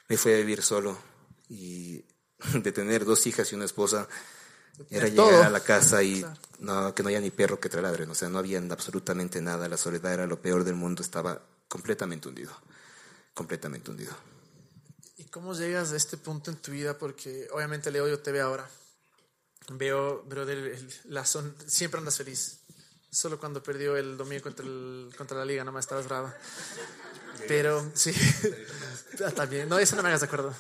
Me 0.09 0.17
fui 0.17 0.33
a 0.33 0.37
vivir 0.37 0.63
solo 0.63 0.99
y 1.49 2.05
de 2.55 2.73
tener 2.73 3.05
dos 3.05 3.27
hijas 3.27 3.53
y 3.53 3.55
una 3.55 3.65
esposa 3.65 4.09
era 4.91 5.09
llegar 5.09 5.45
a 5.45 5.51
la 5.51 5.61
casa 5.61 6.03
y 6.03 6.25
no, 6.59 6.95
que 6.95 7.03
no 7.03 7.09
había 7.09 7.21
ni 7.21 7.31
perro 7.31 7.61
que 7.61 7.69
traladren, 7.69 8.11
o 8.11 8.15
sea, 8.15 8.29
no 8.29 8.39
había 8.39 8.59
absolutamente 8.59 9.41
nada, 9.41 9.69
la 9.69 9.77
soledad 9.77 10.13
era 10.13 10.27
lo 10.27 10.43
peor 10.43 10.65
del 10.65 10.75
mundo, 10.75 11.03
estaba 11.03 11.41
completamente 11.69 12.29
hundido, 12.29 12.53
completamente 13.35 13.91
hundido. 13.91 14.13
¿Y 15.17 15.25
cómo 15.25 15.55
llegas 15.55 15.93
a 15.93 15.97
este 15.97 16.17
punto 16.17 16.51
en 16.51 16.57
tu 16.57 16.73
vida? 16.73 16.99
Porque 16.99 17.47
obviamente 17.53 17.93
Leo, 17.93 18.09
yo 18.09 18.19
te 18.19 18.33
veo 18.33 18.47
ahora, 18.47 18.69
veo, 19.71 20.25
brother, 20.25 20.77
la 21.05 21.25
son, 21.25 21.55
siempre 21.67 21.99
andas 21.99 22.17
feliz, 22.17 22.59
Solo 23.15 23.39
cuando 23.39 23.63
perdió 23.63 23.97
el 23.97 24.17
domingo 24.17 24.43
contra, 24.43 24.67
el, 24.67 25.15
contra 25.17 25.39
la 25.39 25.45
liga, 25.45 25.63
no 25.63 25.71
más 25.71 25.85
estabas 25.85 26.07
brava. 26.07 26.37
Pero 27.47 27.93
sí, 27.95 28.13
también, 29.37 29.69
no, 29.69 29.79
eso 29.79 29.95
no 29.95 30.03
me 30.03 30.09
hagas 30.09 30.23
de 30.23 30.27
acuerdo. 30.27 30.53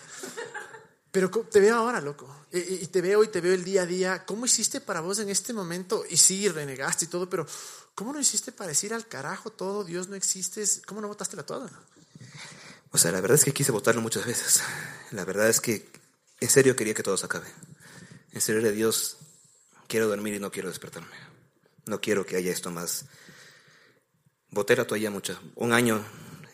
Pero 1.10 1.30
te 1.30 1.58
veo 1.58 1.74
ahora, 1.74 2.00
loco. 2.00 2.46
Y, 2.52 2.86
te 2.86 3.00
veo 3.00 3.24
y 3.24 3.28
te 3.28 3.40
veo 3.40 3.54
el 3.54 3.64
día 3.64 3.82
a 3.82 3.86
día. 3.86 4.24
¿Cómo 4.24 4.46
hiciste 4.46 4.80
para 4.80 5.00
vos 5.00 5.18
en 5.18 5.30
este 5.30 5.52
momento? 5.52 6.04
Y 6.08 6.16
sí, 6.16 6.48
renegaste 6.48 7.06
y 7.06 7.08
todo, 7.08 7.28
pero 7.28 7.44
¿cómo 7.96 8.12
no 8.12 8.20
hiciste 8.20 8.52
para 8.52 8.68
decir 8.68 8.94
al 8.94 9.08
carajo 9.08 9.50
todo, 9.50 9.82
Dios 9.82 10.08
no 10.08 10.14
existe? 10.14 10.64
¿Cómo 10.86 11.00
no 11.00 11.08
votaste 11.08 11.36
la 11.36 11.44
toda? 11.44 11.70
O 12.92 12.98
sea, 12.98 13.10
la 13.10 13.20
verdad 13.20 13.34
es 13.34 13.44
que 13.44 13.52
quise 13.52 13.72
votarlo 13.72 14.00
muchas 14.00 14.26
veces. 14.26 14.62
La 15.10 15.24
verdad 15.24 15.48
es 15.48 15.60
que 15.60 15.88
en 16.38 16.48
serio 16.48 16.76
quería 16.76 16.94
que 16.94 17.02
todo 17.02 17.16
se 17.16 17.26
acabe. 17.26 17.48
En 18.30 18.40
serio 18.40 18.62
de 18.62 18.70
Dios, 18.70 19.16
quiero 19.88 20.06
dormir 20.06 20.34
y 20.34 20.38
no 20.38 20.52
quiero 20.52 20.68
despertarme. 20.68 21.33
No 21.86 22.00
quiero 22.00 22.24
que 22.24 22.36
haya 22.36 22.50
esto 22.50 22.70
más. 22.70 23.06
Boté 24.50 24.76
la 24.76 24.86
toalla 24.86 25.10
mucho. 25.10 25.38
Un 25.56 25.72
año 25.72 26.04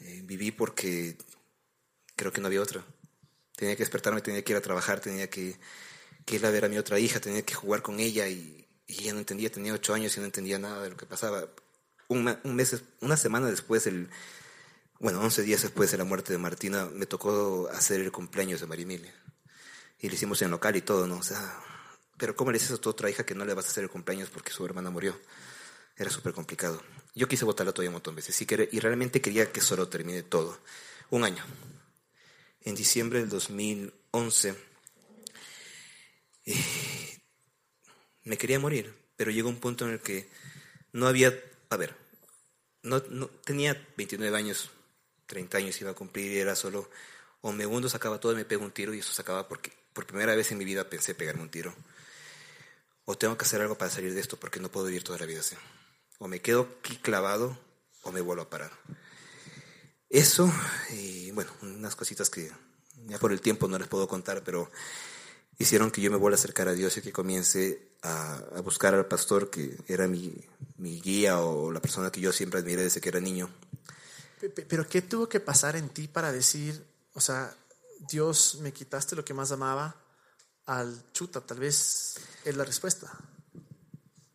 eh, 0.00 0.22
viví 0.25 0.50
porque 0.50 1.16
creo 2.16 2.32
que 2.32 2.40
no 2.40 2.49
había 2.49 2.62
otra. 2.62 2.84
Tenía 3.56 3.76
que 3.76 3.82
despertarme, 3.82 4.22
tenía 4.22 4.42
que 4.42 4.52
ir 4.52 4.56
a 4.56 4.62
trabajar, 4.62 5.00
tenía 5.00 5.28
que, 5.28 5.58
ir 6.26 6.46
a 6.46 6.50
ver 6.50 6.64
a 6.64 6.68
mi 6.68 6.78
otra 6.78 6.99
hija, 6.99 7.20
tenía 7.20 7.42
que 7.42 7.54
jugar 7.54 7.82
con 7.82 8.00
ella 8.00 8.26
y, 8.28 8.66
ya 8.88 9.12
no 9.12 9.20
entendía, 9.20 9.50
tenía 9.50 9.75
ocho 9.75 9.94
años 9.94 10.16
y 10.16 10.20
no 10.20 10.26
entendía 10.26 10.58
nada 10.58 10.82
de 10.82 10.90
lo 10.90 10.96
que 10.96 11.06
pasaba. 11.06 11.46
Un, 12.08 12.37
un 12.42 12.56
mes, 12.56 12.82
una 13.00 13.16
semana 13.16 13.49
después, 13.49 13.87
el, 13.87 14.08
bueno, 14.99 15.20
once 15.20 15.42
días 15.42 15.62
después 15.62 15.90
de 15.90 15.99
la 15.99 16.04
muerte 16.04 16.32
de 16.32 16.38
Martina, 16.38 16.87
me 16.87 17.06
tocó 17.06 17.68
hacer 17.72 18.00
el 18.00 18.12
cumpleaños 18.12 18.60
de 18.60 18.66
María 18.66 18.84
Emilia. 18.84 19.14
Y 19.99 20.08
lo 20.08 20.14
hicimos 20.14 20.42
en 20.42 20.50
local 20.50 20.76
y 20.76 20.82
todo, 20.82 21.06
¿no? 21.06 21.18
O 21.18 21.22
sea, 21.22 21.58
pero 22.20 22.36
¿cómo 22.36 22.52
le 22.52 22.58
dices 22.58 22.72
a 22.72 22.76
tu 22.76 22.90
otra 22.90 23.08
hija 23.08 23.24
que 23.24 23.34
no 23.34 23.46
le 23.46 23.54
vas 23.54 23.64
a 23.64 23.70
hacer 23.70 23.82
el 23.82 23.88
cumpleaños 23.88 24.28
porque 24.28 24.52
su 24.52 24.62
hermana 24.66 24.90
murió? 24.90 25.18
Era 25.96 26.10
súper 26.10 26.34
complicado. 26.34 26.82
Yo 27.14 27.26
quise 27.26 27.46
votarla 27.46 27.72
todavía 27.72 27.88
un 27.88 27.94
montón 27.94 28.14
de 28.14 28.20
veces 28.20 28.38
y, 28.42 28.78
realmente 28.78 29.22
quería 29.22 29.50
que 29.50 29.62
solo 29.62 29.88
termine 29.88 30.22
todo. 30.22 30.58
Un 31.08 31.24
año. 31.24 31.42
En 32.60 32.74
diciembre 32.74 33.20
del 33.20 33.30
2011 33.30 34.54
eh, 36.44 37.20
me 38.24 38.36
quería 38.36 38.60
morir, 38.60 38.94
pero 39.16 39.30
llegó 39.30 39.48
un 39.48 39.58
punto 39.58 39.86
en 39.86 39.92
el 39.92 40.00
que 40.00 40.28
no 40.92 41.06
había, 41.06 41.34
a 41.71 41.76
ver, 41.78 41.97
no, 42.82 43.00
tenía 43.00 43.82
29 43.97 44.36
años, 44.36 44.71
30 45.25 45.56
años 45.56 45.80
iba 45.80 45.92
a 45.92 45.95
cumplir 45.95 46.32
y 46.32 46.38
era 46.38 46.54
solo 46.54 46.90
o 47.40 47.50
me 47.52 47.64
hundo, 47.64 47.88
sacaba 47.88 48.21
todo 48.21 48.32
y 48.32 48.36
me 48.36 48.45
pego 48.45 48.62
un 48.62 48.73
tiro 48.73 48.92
y 48.92 48.99
eso 48.99 49.14
sacaba 49.14 49.49
porque 49.49 49.73
por 49.95 50.06
primera 50.06 50.34
vez 50.34 50.52
en 50.52 50.58
mi 50.58 50.66
vida 50.66 50.90
pensé 50.90 51.14
pegarme 51.14 51.42
un 51.42 51.50
tiro 51.50 51.75
o 53.04 53.17
tengo 53.17 53.36
que 53.36 53.45
hacer 53.45 53.60
algo 53.60 53.76
para 53.76 53.91
salir 53.91 54.15
de 54.15 54.21
esto 54.21 54.39
porque 54.39 54.60
no 54.60 54.71
puedo 54.71 54.86
vivir 54.86 55.04
toda 55.04 55.19
la 55.19 55.26
vida 55.26 55.41
así. 55.41 55.56
O 56.19 56.28
me 56.28 56.41
quedo 56.41 56.69
aquí 56.80 56.97
clavado 56.97 57.58
o 58.02 58.13
me 58.13 58.21
vuelvo 58.21 58.43
a 58.43 58.50
parar. 58.50 58.73
Eso, 60.08 60.52
y 60.91 61.30
bueno, 61.30 61.52
unas 61.63 61.95
cositas 61.95 62.30
que 62.30 62.50
ya 63.06 63.19
por 63.19 63.32
el 63.32 63.41
tiempo 63.41 63.69
no 63.69 63.78
les 63.78 63.89
puedo 63.89 64.08
contar, 64.08 64.43
pero 64.45 64.71
hicieron 65.58 65.91
que 65.91 66.00
yo 66.00 66.10
me 66.10 66.17
vuelva 66.17 66.36
a 66.36 66.39
acercar 66.39 66.69
a 66.69 66.73
Dios 66.73 66.97
y 66.97 67.02
que 67.02 67.13
comience 67.13 67.93
a, 68.02 68.60
buscar 68.65 68.95
al 68.95 69.06
pastor 69.06 69.50
que 69.50 69.76
era 69.86 70.08
mi, 70.08 70.34
mi, 70.78 71.00
guía 71.00 71.41
o 71.41 71.71
la 71.71 71.80
persona 71.80 72.10
que 72.10 72.21
yo 72.21 72.32
siempre 72.32 72.60
admiré 72.60 72.82
desde 72.82 73.00
que 73.00 73.10
era 73.10 73.21
niño. 73.21 73.50
Pero 74.69 74.89
¿qué 74.89 75.02
tuvo 75.02 75.28
que 75.28 75.39
pasar 75.39 75.76
en 75.76 75.91
ti 75.91 76.08
para 76.08 76.32
decir, 76.32 76.82
o 77.13 77.21
sea, 77.21 77.54
Dios 78.08 78.58
me 78.63 78.73
quitaste 78.73 79.15
lo 79.15 79.25
que 79.25 79.34
más 79.34 79.52
amaba, 79.52 79.97
al 80.71 81.02
chuta, 81.13 81.41
tal 81.41 81.59
vez 81.59 82.15
es 82.45 82.56
la 82.56 82.65
respuesta. 82.65 83.11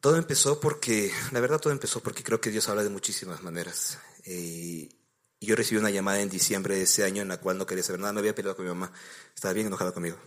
Todo 0.01 0.17
empezó 0.17 0.59
porque, 0.59 1.09
la 1.31 1.39
verdad 1.39 1.61
todo 1.61 1.71
empezó 1.71 2.01
porque 2.01 2.23
creo 2.23 2.41
que 2.41 2.51
Dios 2.51 2.67
habla 2.67 2.83
de 2.83 2.89
muchísimas 2.89 3.41
maneras. 3.41 3.97
Eh, 4.25 4.89
yo 5.39 5.55
recibí 5.55 5.79
una 5.79 5.91
llamada 5.91 6.19
en 6.19 6.29
diciembre 6.29 6.75
de 6.75 6.83
ese 6.83 7.05
año 7.05 7.21
en 7.21 7.29
la 7.29 7.39
cual 7.39 7.57
no 7.57 7.65
quería 7.65 7.83
saber 7.83 8.01
nada, 8.01 8.11
me 8.11 8.19
había 8.19 8.35
peleado 8.35 8.57
con 8.57 8.65
mi 8.65 8.69
mamá, 8.69 8.91
estaba 9.33 9.53
bien 9.53 9.67
enojada 9.67 9.93
conmigo. 9.93 10.17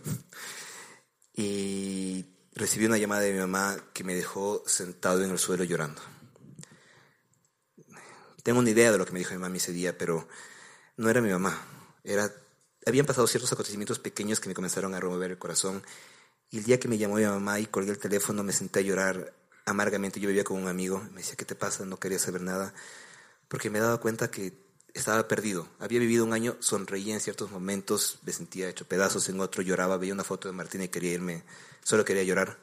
Y 1.35 2.25
recibí 2.53 2.87
una 2.87 2.97
llamada 2.97 3.21
de 3.21 3.31
mi 3.31 3.39
mamá 3.39 3.77
que 3.93 4.03
me 4.03 4.15
dejó 4.15 4.63
sentado 4.65 5.23
en 5.23 5.29
el 5.29 5.37
suelo 5.37 5.63
llorando. 5.63 6.01
Tengo 8.41 8.59
una 8.59 8.71
idea 8.71 8.91
de 8.91 8.97
lo 8.97 9.05
que 9.05 9.13
me 9.13 9.19
dijo 9.19 9.35
mi 9.35 9.39
mamá 9.39 9.55
ese 9.55 9.73
día, 9.73 9.95
pero 9.95 10.27
no 10.97 11.09
era 11.09 11.21
mi 11.21 11.29
mamá, 11.29 11.55
era 12.03 12.33
habían 12.85 13.05
pasado 13.05 13.27
ciertos 13.27 13.51
acontecimientos 13.51 13.99
pequeños 13.99 14.39
que 14.39 14.49
me 14.49 14.55
comenzaron 14.55 14.93
a 14.93 14.99
remover 14.99 15.31
el 15.31 15.37
corazón. 15.37 15.83
Y 16.49 16.59
el 16.59 16.63
día 16.63 16.79
que 16.79 16.87
me 16.87 16.97
llamó 16.97 17.15
mi 17.15 17.25
mamá 17.25 17.59
y 17.59 17.65
colgué 17.67 17.91
el 17.91 17.99
teléfono, 17.99 18.43
me 18.43 18.53
senté 18.53 18.79
a 18.79 18.81
llorar 18.83 19.33
amargamente. 19.65 20.19
Yo 20.19 20.27
vivía 20.27 20.43
con 20.43 20.61
un 20.61 20.67
amigo, 20.67 20.99
me 21.11 21.21
decía, 21.21 21.35
¿qué 21.35 21.45
te 21.45 21.55
pasa? 21.55 21.85
No 21.85 21.99
quería 21.99 22.19
saber 22.19 22.41
nada, 22.41 22.73
porque 23.47 23.69
me 23.69 23.79
daba 23.79 23.99
cuenta 23.99 24.31
que 24.31 24.53
estaba 24.93 25.27
perdido. 25.27 25.67
Había 25.79 25.99
vivido 25.99 26.25
un 26.25 26.33
año, 26.33 26.57
sonreía 26.59 27.13
en 27.13 27.19
ciertos 27.21 27.51
momentos, 27.51 28.19
me 28.23 28.33
sentía 28.33 28.69
hecho 28.69 28.87
pedazos 28.87 29.29
en 29.29 29.39
otro, 29.39 29.61
lloraba, 29.61 29.97
veía 29.97 30.13
una 30.13 30.23
foto 30.23 30.47
de 30.47 30.53
Martina 30.53 30.85
y 30.85 30.89
quería 30.89 31.13
irme, 31.13 31.43
solo 31.83 32.05
quería 32.05 32.23
llorar. 32.23 32.57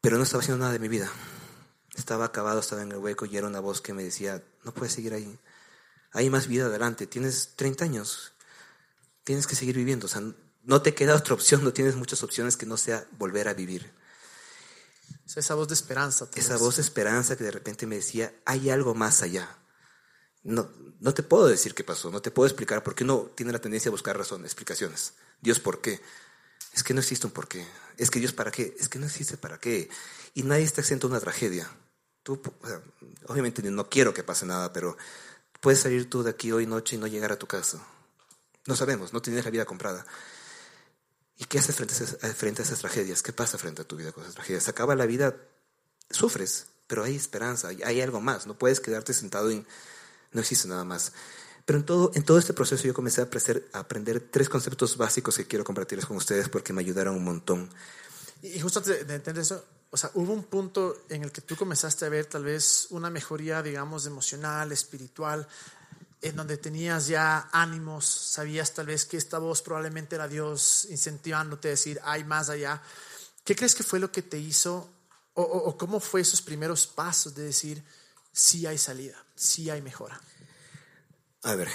Pero 0.00 0.16
no 0.16 0.24
estaba 0.24 0.42
haciendo 0.42 0.60
nada 0.60 0.72
de 0.72 0.78
mi 0.78 0.88
vida. 0.88 1.10
Estaba 1.94 2.24
acabado, 2.24 2.60
estaba 2.60 2.82
en 2.82 2.92
el 2.92 2.98
hueco 2.98 3.26
y 3.26 3.36
era 3.36 3.46
una 3.46 3.60
voz 3.60 3.80
que 3.80 3.92
me 3.92 4.02
decía, 4.02 4.42
no 4.64 4.72
puedes 4.72 4.94
seguir 4.94 5.12
ahí. 5.12 5.38
Hay 6.12 6.30
más 6.30 6.48
vida 6.48 6.66
adelante, 6.66 7.06
tienes 7.06 7.54
30 7.56 7.84
años, 7.84 8.32
tienes 9.24 9.46
que 9.46 9.56
seguir 9.56 9.76
viviendo. 9.76 10.06
O 10.06 10.08
sea, 10.08 10.22
no 10.62 10.82
te 10.82 10.94
queda 10.94 11.16
otra 11.16 11.34
opción, 11.34 11.64
no 11.64 11.72
tienes 11.72 11.96
muchas 11.96 12.22
opciones 12.22 12.56
que 12.56 12.66
no 12.66 12.76
sea 12.76 13.06
volver 13.18 13.48
a 13.48 13.54
vivir. 13.54 13.92
Esa 15.36 15.54
voz 15.54 15.68
de 15.68 15.74
esperanza. 15.74 16.28
Esa 16.34 16.56
voz 16.56 16.76
de 16.76 16.82
esperanza 16.82 17.36
que 17.36 17.44
de 17.44 17.52
repente 17.52 17.86
me 17.86 17.96
decía, 17.96 18.34
hay 18.44 18.70
algo 18.70 18.94
más 18.94 19.22
allá. 19.22 19.56
No, 20.42 20.70
no 21.00 21.14
te 21.14 21.22
puedo 21.22 21.46
decir 21.46 21.74
qué 21.74 21.84
pasó, 21.84 22.10
no 22.10 22.22
te 22.22 22.30
puedo 22.30 22.46
explicar 22.46 22.82
por 22.82 22.94
qué 22.94 23.04
uno 23.04 23.30
tiene 23.34 23.52
la 23.52 23.60
tendencia 23.60 23.90
a 23.90 23.92
buscar 23.92 24.16
razón, 24.16 24.44
explicaciones. 24.44 25.14
Dios, 25.40 25.60
¿por 25.60 25.80
qué? 25.80 26.00
Es 26.72 26.82
que 26.82 26.94
no 26.94 27.00
existe 27.00 27.26
un 27.26 27.32
por 27.32 27.46
qué. 27.46 27.66
Es 27.96 28.10
que 28.10 28.18
Dios, 28.18 28.32
¿para 28.32 28.50
qué? 28.50 28.74
Es 28.78 28.88
que 28.88 28.98
no 28.98 29.06
existe 29.06 29.36
para 29.36 29.58
qué. 29.58 29.88
Y 30.34 30.42
nadie 30.42 30.64
está 30.64 30.80
exento 30.80 31.06
a 31.06 31.10
una 31.10 31.20
tragedia. 31.20 31.70
Tú, 32.22 32.40
obviamente 33.26 33.62
no 33.62 33.88
quiero 33.88 34.14
que 34.14 34.24
pase 34.24 34.46
nada, 34.46 34.72
pero 34.72 34.96
puedes 35.60 35.80
salir 35.80 36.08
tú 36.08 36.22
de 36.22 36.30
aquí 36.30 36.52
hoy 36.52 36.66
noche 36.66 36.96
y 36.96 36.98
no 36.98 37.06
llegar 37.06 37.32
a 37.32 37.38
tu 37.38 37.46
casa. 37.46 37.84
No 38.70 38.76
sabemos, 38.76 39.12
no 39.12 39.20
tienes 39.20 39.44
la 39.44 39.50
vida 39.50 39.64
comprada. 39.64 40.06
¿Y 41.36 41.44
qué 41.46 41.58
haces 41.58 41.74
frente 41.74 41.92
a, 41.92 41.96
esas, 41.96 42.22
eh, 42.22 42.32
frente 42.32 42.62
a 42.62 42.64
esas 42.64 42.78
tragedias? 42.78 43.20
¿Qué 43.20 43.32
pasa 43.32 43.58
frente 43.58 43.82
a 43.82 43.84
tu 43.84 43.96
vida 43.96 44.12
con 44.12 44.22
esas 44.22 44.36
tragedias? 44.36 44.68
Acaba 44.68 44.94
la 44.94 45.06
vida, 45.06 45.34
sufres, 46.08 46.66
pero 46.86 47.02
hay 47.02 47.16
esperanza, 47.16 47.70
hay 47.84 48.00
algo 48.00 48.20
más. 48.20 48.46
No 48.46 48.56
puedes 48.56 48.78
quedarte 48.78 49.12
sentado 49.12 49.50
y 49.50 49.66
no 50.30 50.40
existe 50.40 50.68
nada 50.68 50.84
más. 50.84 51.12
Pero 51.64 51.80
en 51.80 51.84
todo, 51.84 52.12
en 52.14 52.22
todo 52.22 52.38
este 52.38 52.52
proceso 52.52 52.84
yo 52.84 52.94
comencé 52.94 53.22
a 53.22 53.24
aprender, 53.24 53.68
a 53.72 53.80
aprender 53.80 54.20
tres 54.20 54.48
conceptos 54.48 54.96
básicos 54.96 55.36
que 55.36 55.48
quiero 55.48 55.64
compartirles 55.64 56.06
con 56.06 56.16
ustedes 56.16 56.48
porque 56.48 56.72
me 56.72 56.80
ayudaron 56.80 57.16
un 57.16 57.24
montón. 57.24 57.70
Y 58.42 58.60
justo 58.60 58.78
antes 58.78 59.04
de 59.04 59.14
entender 59.16 59.42
eso, 59.42 59.64
o 59.90 59.96
sea, 59.96 60.12
hubo 60.14 60.32
un 60.32 60.44
punto 60.44 61.06
en 61.08 61.24
el 61.24 61.32
que 61.32 61.40
tú 61.40 61.56
comenzaste 61.56 62.04
a 62.04 62.08
ver 62.08 62.26
tal 62.26 62.44
vez 62.44 62.86
una 62.90 63.10
mejoría, 63.10 63.64
digamos, 63.64 64.06
emocional, 64.06 64.70
espiritual, 64.70 65.48
en 66.22 66.36
donde 66.36 66.58
tenías 66.58 67.06
ya 67.06 67.48
ánimos, 67.52 68.04
sabías 68.04 68.74
tal 68.74 68.86
vez 68.86 69.06
que 69.06 69.16
esta 69.16 69.38
voz 69.38 69.62
probablemente 69.62 70.16
era 70.16 70.28
Dios 70.28 70.86
incentivándote 70.90 71.68
a 71.68 71.70
decir, 71.72 72.00
hay 72.04 72.24
más 72.24 72.50
allá. 72.50 72.82
¿Qué 73.44 73.56
crees 73.56 73.74
que 73.74 73.82
fue 73.82 74.00
lo 74.00 74.12
que 74.12 74.22
te 74.22 74.38
hizo 74.38 74.90
o, 75.34 75.76
cómo 75.78 76.00
fue 76.00 76.20
esos 76.20 76.42
primeros 76.42 76.86
pasos 76.86 77.34
de 77.34 77.44
decir, 77.44 77.82
sí 78.32 78.66
hay 78.66 78.76
salida, 78.76 79.16
sí 79.34 79.70
hay 79.70 79.80
mejora? 79.80 80.20
A 81.42 81.54
ver, 81.54 81.68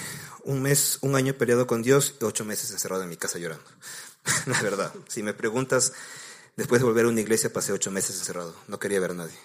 un 0.44 0.62
mes, 0.62 0.98
un 1.00 1.16
año 1.16 1.34
peleado 1.34 1.66
con 1.66 1.82
Dios 1.82 2.14
y 2.20 2.24
ocho 2.24 2.44
meses 2.44 2.70
encerrado 2.70 3.02
en 3.02 3.08
mi 3.08 3.16
casa 3.16 3.38
llorando. 3.38 3.64
La 4.46 4.62
verdad, 4.62 4.94
si 5.08 5.24
me 5.24 5.34
preguntas, 5.34 5.92
después 6.56 6.80
de 6.80 6.86
volver 6.86 7.06
a 7.06 7.08
una 7.08 7.20
iglesia 7.20 7.52
pasé 7.52 7.72
ocho 7.72 7.90
meses 7.90 8.16
encerrado, 8.16 8.54
no 8.68 8.78
quería 8.78 9.00
ver 9.00 9.10
a 9.10 9.14
nadie. 9.14 9.38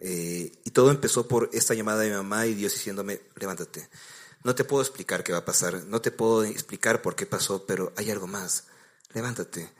Eh, 0.00 0.50
y 0.64 0.70
todo 0.70 0.90
empezó 0.90 1.28
por 1.28 1.50
esta 1.52 1.74
llamada 1.74 2.00
de 2.00 2.10
mi 2.10 2.16
mamá 2.16 2.46
y 2.46 2.54
Dios 2.54 2.72
diciéndome, 2.72 3.20
levántate. 3.36 3.88
No 4.44 4.54
te 4.54 4.64
puedo 4.64 4.82
explicar 4.82 5.24
qué 5.24 5.32
va 5.32 5.38
a 5.38 5.44
pasar, 5.44 5.84
no 5.84 6.00
te 6.00 6.10
puedo 6.10 6.44
explicar 6.44 7.02
por 7.02 7.16
qué 7.16 7.26
pasó, 7.26 7.66
pero 7.66 7.92
hay 7.96 8.10
algo 8.10 8.26
más. 8.26 8.64
Levántate. 9.12 9.70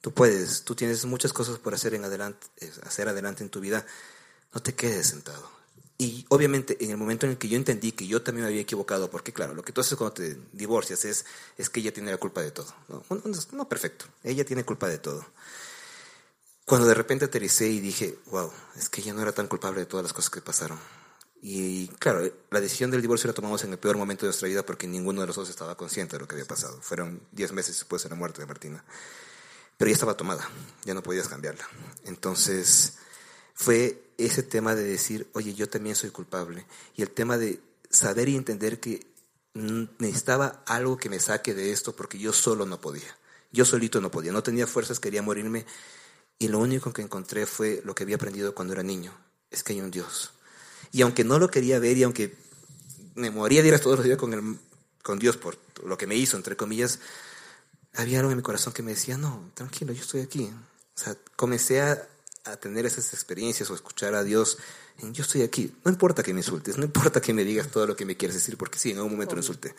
Tú 0.00 0.12
puedes, 0.12 0.64
tú 0.64 0.74
tienes 0.74 1.04
muchas 1.04 1.32
cosas 1.32 1.58
por 1.58 1.74
hacer, 1.74 1.94
en 1.94 2.04
adelante, 2.04 2.46
hacer 2.84 3.08
adelante 3.08 3.42
en 3.42 3.50
tu 3.50 3.60
vida. 3.60 3.86
No 4.54 4.62
te 4.62 4.74
quedes 4.74 5.08
sentado. 5.08 5.58
Y 6.00 6.24
obviamente 6.28 6.76
en 6.84 6.92
el 6.92 6.96
momento 6.96 7.26
en 7.26 7.32
el 7.32 7.38
que 7.38 7.48
yo 7.48 7.56
entendí 7.56 7.90
que 7.90 8.06
yo 8.06 8.22
también 8.22 8.44
me 8.44 8.48
había 8.50 8.60
equivocado, 8.60 9.10
porque 9.10 9.32
claro, 9.32 9.54
lo 9.54 9.64
que 9.64 9.72
tú 9.72 9.80
haces 9.80 9.98
cuando 9.98 10.14
te 10.14 10.38
divorcias 10.52 11.04
es, 11.04 11.26
es 11.56 11.68
que 11.68 11.80
ella 11.80 11.92
tiene 11.92 12.12
la 12.12 12.18
culpa 12.18 12.40
de 12.40 12.52
todo. 12.52 12.72
No, 12.88 13.02
no, 13.52 13.68
perfecto, 13.68 14.04
ella 14.22 14.44
tiene 14.44 14.64
culpa 14.64 14.86
de 14.86 14.98
todo. 14.98 15.26
Cuando 16.64 16.86
de 16.86 16.94
repente 16.94 17.24
aterricé 17.24 17.66
y 17.66 17.80
dije, 17.80 18.16
wow, 18.26 18.52
es 18.76 18.88
que 18.88 19.00
ella 19.00 19.12
no 19.12 19.22
era 19.22 19.32
tan 19.32 19.48
culpable 19.48 19.80
de 19.80 19.86
todas 19.86 20.04
las 20.04 20.12
cosas 20.12 20.30
que 20.30 20.40
pasaron. 20.40 20.78
Y 21.40 21.88
claro, 21.98 22.28
la 22.50 22.60
decisión 22.60 22.90
del 22.90 23.00
divorcio 23.00 23.28
la 23.28 23.34
tomamos 23.34 23.62
en 23.64 23.72
el 23.72 23.78
peor 23.78 23.96
momento 23.96 24.26
de 24.26 24.28
nuestra 24.28 24.48
vida 24.48 24.66
porque 24.66 24.88
ninguno 24.88 25.20
de 25.20 25.28
los 25.28 25.36
dos 25.36 25.48
estaba 25.48 25.76
consciente 25.76 26.16
de 26.16 26.20
lo 26.20 26.28
que 26.28 26.34
había 26.34 26.46
pasado. 26.46 26.80
Fueron 26.82 27.22
10 27.32 27.52
meses 27.52 27.76
después 27.76 28.02
de 28.02 28.08
la 28.08 28.16
muerte 28.16 28.40
de 28.40 28.46
Martina. 28.46 28.84
Pero 29.76 29.88
ya 29.88 29.94
estaba 29.94 30.16
tomada, 30.16 30.48
ya 30.84 30.94
no 30.94 31.02
podías 31.02 31.28
cambiarla. 31.28 31.68
Entonces 32.04 32.94
fue 33.54 34.02
ese 34.18 34.42
tema 34.42 34.74
de 34.74 34.82
decir, 34.82 35.28
oye, 35.34 35.54
yo 35.54 35.68
también 35.68 35.94
soy 35.94 36.10
culpable. 36.10 36.66
Y 36.96 37.02
el 37.02 37.10
tema 37.10 37.38
de 37.38 37.60
saber 37.88 38.28
y 38.28 38.36
entender 38.36 38.80
que 38.80 39.06
necesitaba 39.54 40.62
algo 40.66 40.96
que 40.96 41.08
me 41.08 41.20
saque 41.20 41.54
de 41.54 41.70
esto 41.70 41.94
porque 41.94 42.18
yo 42.18 42.32
solo 42.32 42.66
no 42.66 42.80
podía. 42.80 43.16
Yo 43.52 43.64
solito 43.64 44.00
no 44.00 44.10
podía, 44.10 44.32
no 44.32 44.42
tenía 44.42 44.66
fuerzas, 44.66 45.00
quería 45.00 45.22
morirme. 45.22 45.64
Y 46.38 46.48
lo 46.48 46.58
único 46.58 46.92
que 46.92 47.02
encontré 47.02 47.46
fue 47.46 47.80
lo 47.84 47.94
que 47.94 48.02
había 48.02 48.16
aprendido 48.16 48.54
cuando 48.54 48.74
era 48.74 48.82
niño, 48.82 49.12
es 49.50 49.62
que 49.62 49.72
hay 49.72 49.80
un 49.80 49.90
Dios. 49.90 50.32
Y 50.92 51.02
aunque 51.02 51.24
no 51.24 51.38
lo 51.38 51.50
quería 51.50 51.78
ver 51.78 51.96
y 51.96 52.02
aunque 52.02 52.34
me 53.14 53.30
moría 53.30 53.62
de 53.62 53.68
ir 53.68 53.78
todos 53.80 53.96
los 53.96 54.04
días 54.04 54.18
con, 54.18 54.32
el, 54.32 54.58
con 55.02 55.18
Dios 55.18 55.36
por 55.36 55.58
lo 55.84 55.98
que 55.98 56.06
me 56.06 56.16
hizo, 56.16 56.36
entre 56.36 56.56
comillas, 56.56 57.00
había 57.94 58.20
algo 58.20 58.30
en 58.30 58.36
mi 58.36 58.42
corazón 58.42 58.72
que 58.72 58.82
me 58.82 58.92
decía, 58.92 59.18
no, 59.18 59.50
tranquilo, 59.54 59.92
yo 59.92 60.02
estoy 60.02 60.20
aquí. 60.20 60.50
O 60.96 61.00
sea, 61.00 61.16
comencé 61.36 61.80
a, 61.80 62.08
a 62.44 62.56
tener 62.56 62.86
esas 62.86 63.12
experiencias 63.12 63.70
o 63.70 63.74
escuchar 63.74 64.14
a 64.14 64.24
Dios 64.24 64.58
en 64.98 65.14
yo 65.14 65.22
estoy 65.22 65.42
aquí. 65.42 65.74
No 65.84 65.90
importa 65.90 66.22
que 66.22 66.32
me 66.32 66.40
insultes, 66.40 66.76
no 66.76 66.84
importa 66.84 67.20
que 67.20 67.32
me 67.32 67.44
digas 67.44 67.68
todo 67.68 67.86
lo 67.86 67.96
que 67.96 68.04
me 68.04 68.16
quieres 68.16 68.34
decir, 68.34 68.56
porque 68.56 68.78
sí, 68.78 68.90
en 68.90 68.98
algún 68.98 69.12
momento 69.12 69.34
lo 69.34 69.40
insulté. 69.40 69.74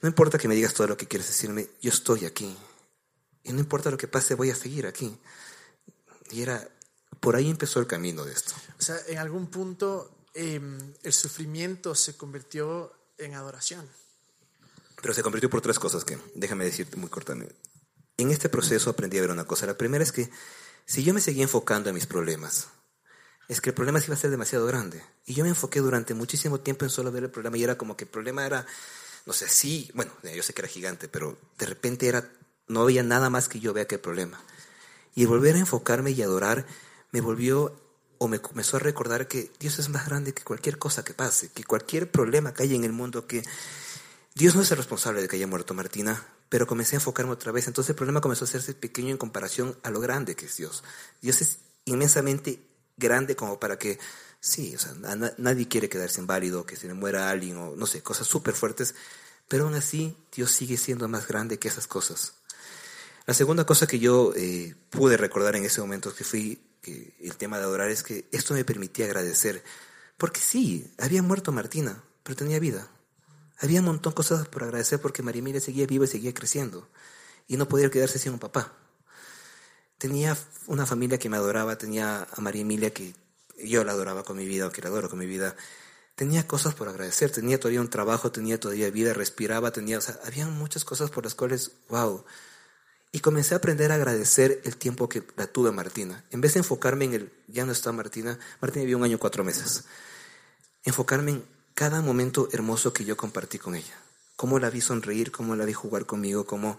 No 0.00 0.08
importa 0.08 0.38
que 0.38 0.48
me 0.48 0.54
digas 0.54 0.74
todo 0.74 0.88
lo 0.88 0.96
que 0.96 1.06
quieres 1.06 1.28
decirme, 1.28 1.68
yo 1.80 1.90
estoy 1.90 2.24
aquí. 2.24 2.56
Y 3.44 3.52
no 3.52 3.60
importa 3.60 3.90
lo 3.90 3.96
que 3.96 4.08
pase, 4.08 4.34
voy 4.34 4.50
a 4.50 4.54
seguir 4.54 4.86
aquí. 4.86 5.16
Y 6.30 6.42
era, 6.42 6.68
por 7.20 7.36
ahí 7.36 7.50
empezó 7.50 7.80
el 7.80 7.86
camino 7.86 8.24
de 8.24 8.32
esto. 8.32 8.54
O 8.78 8.82
sea, 8.82 8.96
en 9.08 9.18
algún 9.18 9.46
punto 9.46 10.26
em, 10.34 10.78
el 11.02 11.12
sufrimiento 11.12 11.94
se 11.94 12.16
convirtió 12.16 12.92
en 13.18 13.34
adoración. 13.34 13.88
Pero 15.00 15.14
se 15.14 15.22
convirtió 15.22 15.50
por 15.50 15.60
tres 15.60 15.78
cosas 15.78 16.04
que, 16.04 16.18
déjame 16.34 16.64
decirte 16.64 16.96
muy 16.96 17.10
cortamente. 17.10 17.54
En 18.16 18.30
este 18.30 18.48
proceso 18.48 18.90
aprendí 18.90 19.18
a 19.18 19.22
ver 19.22 19.30
una 19.30 19.44
cosa. 19.44 19.66
La 19.66 19.76
primera 19.76 20.04
es 20.04 20.12
que 20.12 20.30
si 20.86 21.02
yo 21.02 21.14
me 21.14 21.20
seguía 21.20 21.42
enfocando 21.42 21.88
en 21.88 21.94
mis 21.94 22.06
problemas, 22.06 22.68
es 23.48 23.60
que 23.60 23.70
el 23.70 23.74
problema 23.74 24.00
se 24.00 24.06
iba 24.06 24.14
a 24.14 24.18
ser 24.18 24.30
demasiado 24.30 24.66
grande. 24.66 25.02
Y 25.26 25.34
yo 25.34 25.44
me 25.44 25.50
enfoqué 25.50 25.80
durante 25.80 26.14
muchísimo 26.14 26.60
tiempo 26.60 26.84
en 26.84 26.90
solo 26.90 27.10
ver 27.12 27.24
el 27.24 27.30
problema 27.30 27.56
y 27.56 27.64
era 27.64 27.76
como 27.76 27.96
que 27.96 28.04
el 28.04 28.10
problema 28.10 28.46
era, 28.46 28.66
no 29.26 29.32
sé, 29.32 29.48
sí, 29.48 29.90
bueno, 29.94 30.12
yo 30.22 30.42
sé 30.42 30.54
que 30.54 30.62
era 30.62 30.68
gigante, 30.68 31.08
pero 31.08 31.36
de 31.58 31.66
repente 31.66 32.08
era, 32.08 32.30
no 32.68 32.82
había 32.82 33.02
nada 33.02 33.30
más 33.30 33.48
que 33.48 33.60
yo 33.60 33.72
vea 33.72 33.86
que 33.86 33.96
el 33.96 34.00
problema. 34.00 34.40
Y 35.14 35.26
volver 35.26 35.56
a 35.56 35.58
enfocarme 35.58 36.12
y 36.12 36.22
adorar 36.22 36.66
me 37.12 37.20
volvió 37.20 37.74
o 38.18 38.28
me 38.28 38.40
comenzó 38.40 38.76
a 38.76 38.80
recordar 38.80 39.28
que 39.28 39.50
Dios 39.58 39.78
es 39.78 39.88
más 39.88 40.06
grande 40.06 40.32
que 40.32 40.42
cualquier 40.42 40.78
cosa 40.78 41.04
que 41.04 41.14
pase, 41.14 41.50
que 41.50 41.64
cualquier 41.64 42.10
problema 42.10 42.54
que 42.54 42.62
haya 42.62 42.74
en 42.74 42.84
el 42.84 42.92
mundo, 42.92 43.26
que 43.26 43.42
Dios 44.34 44.54
no 44.54 44.62
es 44.62 44.70
el 44.70 44.78
responsable 44.78 45.20
de 45.20 45.28
que 45.28 45.36
haya 45.36 45.46
muerto 45.46 45.74
Martina, 45.74 46.26
pero 46.48 46.66
comencé 46.66 46.96
a 46.96 46.98
enfocarme 46.98 47.32
otra 47.32 47.52
vez. 47.52 47.66
Entonces 47.66 47.90
el 47.90 47.96
problema 47.96 48.20
comenzó 48.20 48.44
a 48.44 48.48
hacerse 48.48 48.74
pequeño 48.74 49.10
en 49.10 49.18
comparación 49.18 49.76
a 49.82 49.90
lo 49.90 50.00
grande 50.00 50.36
que 50.36 50.46
es 50.46 50.56
Dios. 50.56 50.84
Dios 51.20 51.40
es 51.42 51.58
inmensamente 51.84 52.60
grande 52.96 53.36
como 53.36 53.58
para 53.58 53.78
que, 53.78 53.98
sí, 54.40 54.74
o 54.74 54.78
sea, 54.78 54.94
nadie 55.36 55.68
quiere 55.68 55.88
quedarse 55.88 56.20
inválido, 56.20 56.64
que 56.64 56.76
se 56.76 56.86
le 56.86 56.94
muera 56.94 57.28
alguien 57.28 57.56
o 57.56 57.76
no 57.76 57.86
sé, 57.86 58.02
cosas 58.02 58.26
súper 58.26 58.54
fuertes, 58.54 58.94
pero 59.48 59.64
aún 59.64 59.74
así 59.74 60.16
Dios 60.34 60.50
sigue 60.52 60.76
siendo 60.76 61.08
más 61.08 61.26
grande 61.26 61.58
que 61.58 61.68
esas 61.68 61.86
cosas. 61.86 62.34
La 63.26 63.34
segunda 63.34 63.66
cosa 63.66 63.86
que 63.86 63.98
yo 63.98 64.32
eh, 64.36 64.74
pude 64.90 65.16
recordar 65.16 65.56
en 65.56 65.64
ese 65.64 65.80
momento 65.80 66.14
que 66.14 66.24
fui 66.24 66.60
el 66.84 67.36
tema 67.36 67.58
de 67.58 67.64
adorar 67.64 67.90
es 67.90 68.02
que 68.02 68.28
esto 68.32 68.54
me 68.54 68.64
permitía 68.64 69.06
agradecer, 69.06 69.62
porque 70.16 70.40
sí, 70.40 70.92
había 70.98 71.22
muerto 71.22 71.52
Martina, 71.52 72.02
pero 72.22 72.36
tenía 72.36 72.58
vida. 72.58 72.88
Había 73.58 73.80
un 73.80 73.86
montón 73.86 74.10
de 74.10 74.16
cosas 74.16 74.48
por 74.48 74.64
agradecer 74.64 75.00
porque 75.00 75.22
María 75.22 75.60
seguía 75.60 75.86
viva 75.86 76.04
y 76.04 76.08
seguía 76.08 76.34
creciendo. 76.34 76.88
Y 77.46 77.56
no 77.56 77.68
podía 77.68 77.90
quedarse 77.90 78.18
sin 78.18 78.32
un 78.32 78.38
papá. 78.40 78.72
Tenía 79.98 80.36
una 80.66 80.84
familia 80.84 81.18
que 81.18 81.28
me 81.28 81.36
adoraba, 81.36 81.78
tenía 81.78 82.26
a 82.32 82.40
María 82.40 82.62
Emilia 82.62 82.92
que 82.92 83.14
yo 83.62 83.84
la 83.84 83.92
adoraba 83.92 84.24
con 84.24 84.36
mi 84.36 84.46
vida 84.46 84.66
o 84.66 84.72
que 84.72 84.82
la 84.82 84.88
adoro 84.88 85.08
con 85.08 85.20
mi 85.20 85.26
vida. 85.26 85.54
Tenía 86.16 86.46
cosas 86.46 86.74
por 86.74 86.88
agradecer, 86.88 87.30
tenía 87.30 87.58
todavía 87.60 87.80
un 87.80 87.88
trabajo, 87.88 88.32
tenía 88.32 88.58
todavía 88.58 88.90
vida, 88.90 89.14
respiraba, 89.14 89.70
tenía, 89.70 89.98
o 89.98 90.00
sea, 90.00 90.18
había 90.24 90.46
muchas 90.46 90.84
cosas 90.84 91.10
por 91.10 91.24
las 91.24 91.34
cuales, 91.36 91.70
wow. 91.88 92.24
Y 93.12 93.20
comencé 93.20 93.54
a 93.54 93.58
aprender 93.58 93.92
a 93.92 93.96
agradecer 93.96 94.62
el 94.64 94.78
tiempo 94.78 95.06
que 95.06 95.22
la 95.36 95.46
tuve 95.46 95.70
Martina. 95.70 96.24
En 96.30 96.40
vez 96.40 96.54
de 96.54 96.60
enfocarme 96.60 97.04
en 97.04 97.14
el, 97.14 97.32
ya 97.46 97.66
no 97.66 97.72
está 97.72 97.92
Martina, 97.92 98.38
Martina 98.60 98.84
vivió 98.84 98.96
un 98.96 99.04
año 99.04 99.18
cuatro 99.18 99.44
meses. 99.44 99.84
Enfocarme 100.84 101.32
en 101.32 101.44
cada 101.74 102.00
momento 102.00 102.48
hermoso 102.52 102.94
que 102.94 103.04
yo 103.04 103.16
compartí 103.16 103.58
con 103.58 103.74
ella. 103.74 103.94
Cómo 104.36 104.58
la 104.58 104.70
vi 104.70 104.80
sonreír, 104.80 105.30
cómo 105.30 105.54
la 105.56 105.66
vi 105.66 105.74
jugar 105.74 106.06
conmigo, 106.06 106.46
cómo, 106.46 106.78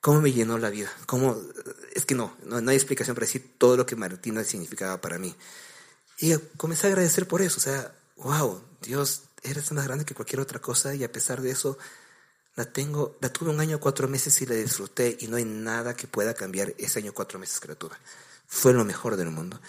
cómo 0.00 0.22
me 0.22 0.32
llenó 0.32 0.56
la 0.56 0.70
vida. 0.70 0.90
Cómo, 1.04 1.38
es 1.94 2.06
que 2.06 2.14
no, 2.14 2.34
no, 2.46 2.56
hay 2.70 2.76
explicación 2.76 3.14
para 3.14 3.26
decir 3.26 3.54
todo 3.58 3.76
lo 3.76 3.84
que 3.84 3.94
Martina 3.94 4.42
significaba 4.44 5.02
para 5.02 5.18
mí. 5.18 5.34
Y 6.18 6.34
comencé 6.56 6.86
a 6.86 6.90
agradecer 6.90 7.28
por 7.28 7.42
eso. 7.42 7.58
O 7.58 7.62
sea, 7.62 7.94
wow, 8.16 8.62
Dios, 8.80 9.24
eres 9.42 9.70
más 9.72 9.84
grande 9.84 10.06
que 10.06 10.14
cualquier 10.14 10.40
otra 10.40 10.60
cosa 10.60 10.94
y 10.94 11.04
a 11.04 11.12
pesar 11.12 11.42
de 11.42 11.50
eso, 11.50 11.76
la 12.54 12.64
tengo, 12.64 13.16
la 13.20 13.30
tuve 13.30 13.50
un 13.50 13.60
año, 13.60 13.80
cuatro 13.80 14.08
meses 14.08 14.40
y 14.42 14.46
la 14.46 14.54
disfruté 14.54 15.16
y 15.20 15.26
no 15.26 15.36
hay 15.36 15.44
nada 15.44 15.96
que 15.96 16.06
pueda 16.06 16.34
cambiar 16.34 16.74
ese 16.78 16.98
año, 16.98 17.12
cuatro 17.12 17.38
meses 17.38 17.60
que 17.60 17.68
la 17.68 17.74
tuve. 17.74 17.96
Fue 18.46 18.72
lo 18.72 18.84
mejor 18.84 19.16
del 19.16 19.30
mundo. 19.30 19.60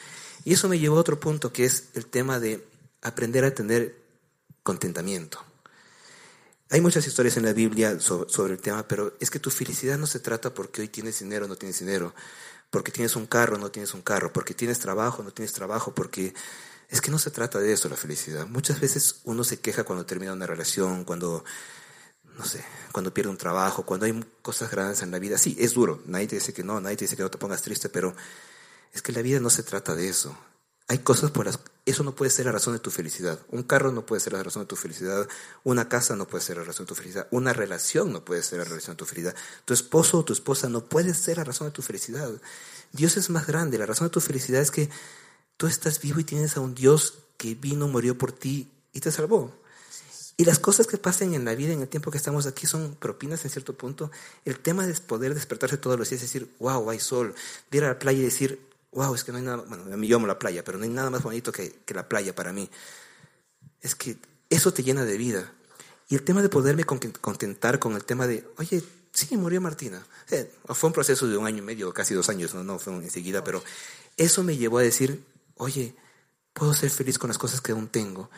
Y 0.43 0.53
eso 0.53 0.67
me 0.67 0.79
llevó 0.79 0.97
a 0.97 1.01
otro 1.01 1.19
punto 1.19 1.53
que 1.53 1.65
es 1.65 1.89
el 1.93 2.07
tema 2.07 2.39
de 2.39 2.67
aprender 3.01 3.45
a 3.45 3.53
tener 3.53 3.95
contentamiento. 4.63 5.39
Hay 6.69 6.81
muchas 6.81 7.05
historias 7.05 7.37
en 7.37 7.45
la 7.45 7.53
Biblia 7.53 7.99
sobre, 7.99 8.53
el 8.53 8.59
tema, 8.59 8.87
pero 8.87 9.15
es 9.19 9.29
que 9.29 9.39
tu 9.39 9.51
felicidad 9.51 9.97
no 9.97 10.07
se 10.07 10.19
trata 10.19 10.53
porque 10.53 10.81
hoy 10.81 10.87
tienes 10.87 11.19
dinero 11.19 11.45
o 11.45 11.47
no 11.47 11.55
tienes 11.55 11.79
dinero, 11.79 12.13
porque 12.71 12.91
tienes 12.91 13.15
un 13.15 13.27
carro 13.27 13.55
o 13.55 13.59
no 13.59 13.69
tienes 13.69 13.93
un 13.93 14.01
carro, 14.01 14.33
porque 14.33 14.53
tienes 14.55 14.79
trabajo 14.79 15.21
o 15.21 15.23
no 15.25 15.31
tienes 15.31 15.53
trabajo, 15.53 15.93
porque 15.93 16.33
es 16.89 16.99
que 16.99 17.11
no 17.11 17.19
se 17.19 17.29
trata 17.29 17.59
de 17.59 17.71
eso 17.71 17.89
la 17.89 17.95
felicidad. 17.95 18.47
Muchas 18.47 18.79
veces 18.79 19.21
uno 19.23 19.43
se 19.43 19.59
queja 19.59 19.83
cuando 19.83 20.05
termina 20.05 20.33
una 20.33 20.47
relación, 20.47 21.05
cuando, 21.05 21.45
no 22.37 22.45
sé, 22.45 22.63
cuando 22.91 23.13
pierde 23.13 23.29
un 23.29 23.37
trabajo, 23.37 23.85
cuando 23.85 24.05
hay 24.05 24.23
cosas 24.41 24.71
grandes 24.71 25.01
en 25.01 25.11
la 25.11 25.19
vida. 25.19 25.37
Sí, 25.37 25.55
es 25.59 25.73
duro, 25.73 26.01
nadie 26.05 26.27
te 26.27 26.35
dice 26.35 26.53
que 26.53 26.63
no, 26.63 26.79
nadie 26.79 26.97
te 26.97 27.05
dice 27.05 27.15
que 27.15 27.23
no 27.23 27.31
te 27.31 27.37
pongas 27.37 27.61
triste, 27.61 27.89
pero 27.89 28.15
es 28.91 29.01
que 29.01 29.11
la 29.11 29.21
vida 29.21 29.39
no 29.39 29.49
se 29.49 29.63
trata 29.63 29.95
de 29.95 30.09
eso. 30.09 30.37
Hay 30.87 30.99
cosas 30.99 31.31
por 31.31 31.45
las 31.45 31.59
eso 31.85 32.03
no 32.03 32.15
puede 32.15 32.31
ser 32.31 32.45
la 32.45 32.53
razón 32.53 32.73
de 32.73 32.79
tu 32.79 32.91
felicidad. 32.91 33.39
Un 33.49 33.63
carro 33.63 33.91
no 33.91 34.05
puede 34.05 34.21
ser 34.21 34.33
la 34.33 34.41
razón 34.41 34.63
de 34.63 34.67
tu 34.67 34.77
felicidad. 34.77 35.27
Una 35.65 35.89
casa 35.89 36.15
no 36.15 36.27
puede 36.27 36.43
ser 36.43 36.57
la 36.57 36.63
razón 36.63 36.85
de 36.85 36.89
tu 36.89 36.95
felicidad. 36.95 37.27
Una 37.29 37.51
relación 37.51 38.13
no 38.13 38.23
puede 38.23 38.41
ser 38.41 38.59
la 38.59 38.65
razón 38.65 38.93
de 38.93 38.99
tu 38.99 39.05
felicidad. 39.05 39.35
Tu 39.65 39.73
esposo 39.73 40.19
o 40.19 40.25
tu 40.25 40.31
esposa 40.31 40.69
no 40.69 40.85
puede 40.85 41.13
ser 41.13 41.37
la 41.37 41.43
razón 41.43 41.67
de 41.67 41.71
tu 41.73 41.81
felicidad. 41.81 42.31
Dios 42.93 43.17
es 43.17 43.29
más 43.29 43.47
grande. 43.47 43.77
La 43.77 43.85
razón 43.85 44.07
de 44.07 44.11
tu 44.11 44.21
felicidad 44.21 44.61
es 44.61 44.71
que 44.71 44.89
tú 45.57 45.67
estás 45.67 45.99
vivo 45.99 46.21
y 46.21 46.23
tienes 46.23 46.55
a 46.55 46.61
un 46.61 46.73
Dios 46.73 47.15
que 47.35 47.53
vino, 47.53 47.89
murió 47.89 48.17
por 48.17 48.31
ti 48.31 48.71
y 48.93 49.01
te 49.01 49.11
salvó. 49.11 49.53
Y 50.35 50.45
las 50.45 50.59
cosas 50.59 50.87
que 50.87 50.97
pasan 50.97 51.33
en 51.35 51.45
la 51.45 51.53
vida 51.53 51.73
en 51.73 51.81
el 51.81 51.87
tiempo 51.87 52.09
que 52.09 52.17
estamos 52.17 52.47
aquí 52.47 52.65
son 52.65 52.95
propinas 52.95 53.43
en 53.45 53.51
cierto 53.51 53.73
punto. 53.75 54.11
El 54.45 54.59
tema 54.59 54.87
de 54.87 54.93
poder 54.95 55.35
despertarse 55.35 55.77
todos 55.77 55.97
los 55.97 56.09
días 56.09 56.21
y 56.21 56.25
decir, 56.25 56.49
wow, 56.59 56.89
hay 56.89 56.99
sol. 56.99 57.35
De 57.69 57.77
ir 57.77 57.83
a 57.83 57.89
la 57.89 57.99
playa 57.99 58.19
y 58.19 58.23
decir, 58.23 58.59
wow, 58.93 59.13
es 59.13 59.23
que 59.23 59.31
no 59.31 59.37
hay 59.37 59.43
nada, 59.43 59.63
bueno, 59.67 59.93
a 59.93 59.97
mí 59.97 60.07
yo 60.07 60.17
amo 60.17 60.27
la 60.27 60.39
playa, 60.39 60.63
pero 60.63 60.77
no 60.77 60.85
hay 60.85 60.89
nada 60.89 61.09
más 61.09 61.21
bonito 61.21 61.51
que, 61.51 61.75
la 61.87 62.07
playa 62.09 62.33
para 62.33 62.51
mí. 62.51 62.69
Es 63.81 63.95
que 63.95 64.17
eso 64.49 64.73
te 64.73 64.83
llena 64.83 65.05
de 65.05 65.17
vida. 65.17 65.51
Y 66.09 66.15
el 66.15 66.23
tema 66.23 66.41
de 66.41 66.49
poderme 66.49 66.83
contentar 66.83 67.79
con 67.79 67.95
el 67.95 68.03
tema 68.03 68.25
de, 68.25 68.47
oye, 68.57 68.83
sí, 69.11 69.37
murió 69.37 69.61
Martina. 69.61 70.05
fue 70.65 70.87
un 70.87 70.93
proceso 70.93 71.27
de 71.27 71.37
un 71.37 71.45
año 71.45 71.59
y 71.59 71.61
medio, 71.61 71.93
casi 71.93 72.13
dos 72.13 72.29
años, 72.29 72.53
no, 72.53 72.63
no 72.63 72.79
fue 72.79 72.93
enseguida, 72.93 73.43
pero 73.43 73.63
eso 74.17 74.43
me 74.43 74.57
llevó 74.57 74.79
a 74.79 74.83
decir, 74.83 75.23
oye, 75.57 75.95
puedo 76.53 76.73
ser 76.73 76.89
feliz 76.89 77.17
con 77.17 77.29
las 77.29 77.37
cosas 77.37 77.61
que 77.61 77.71
aún 77.71 77.87
tengo. 77.87 78.29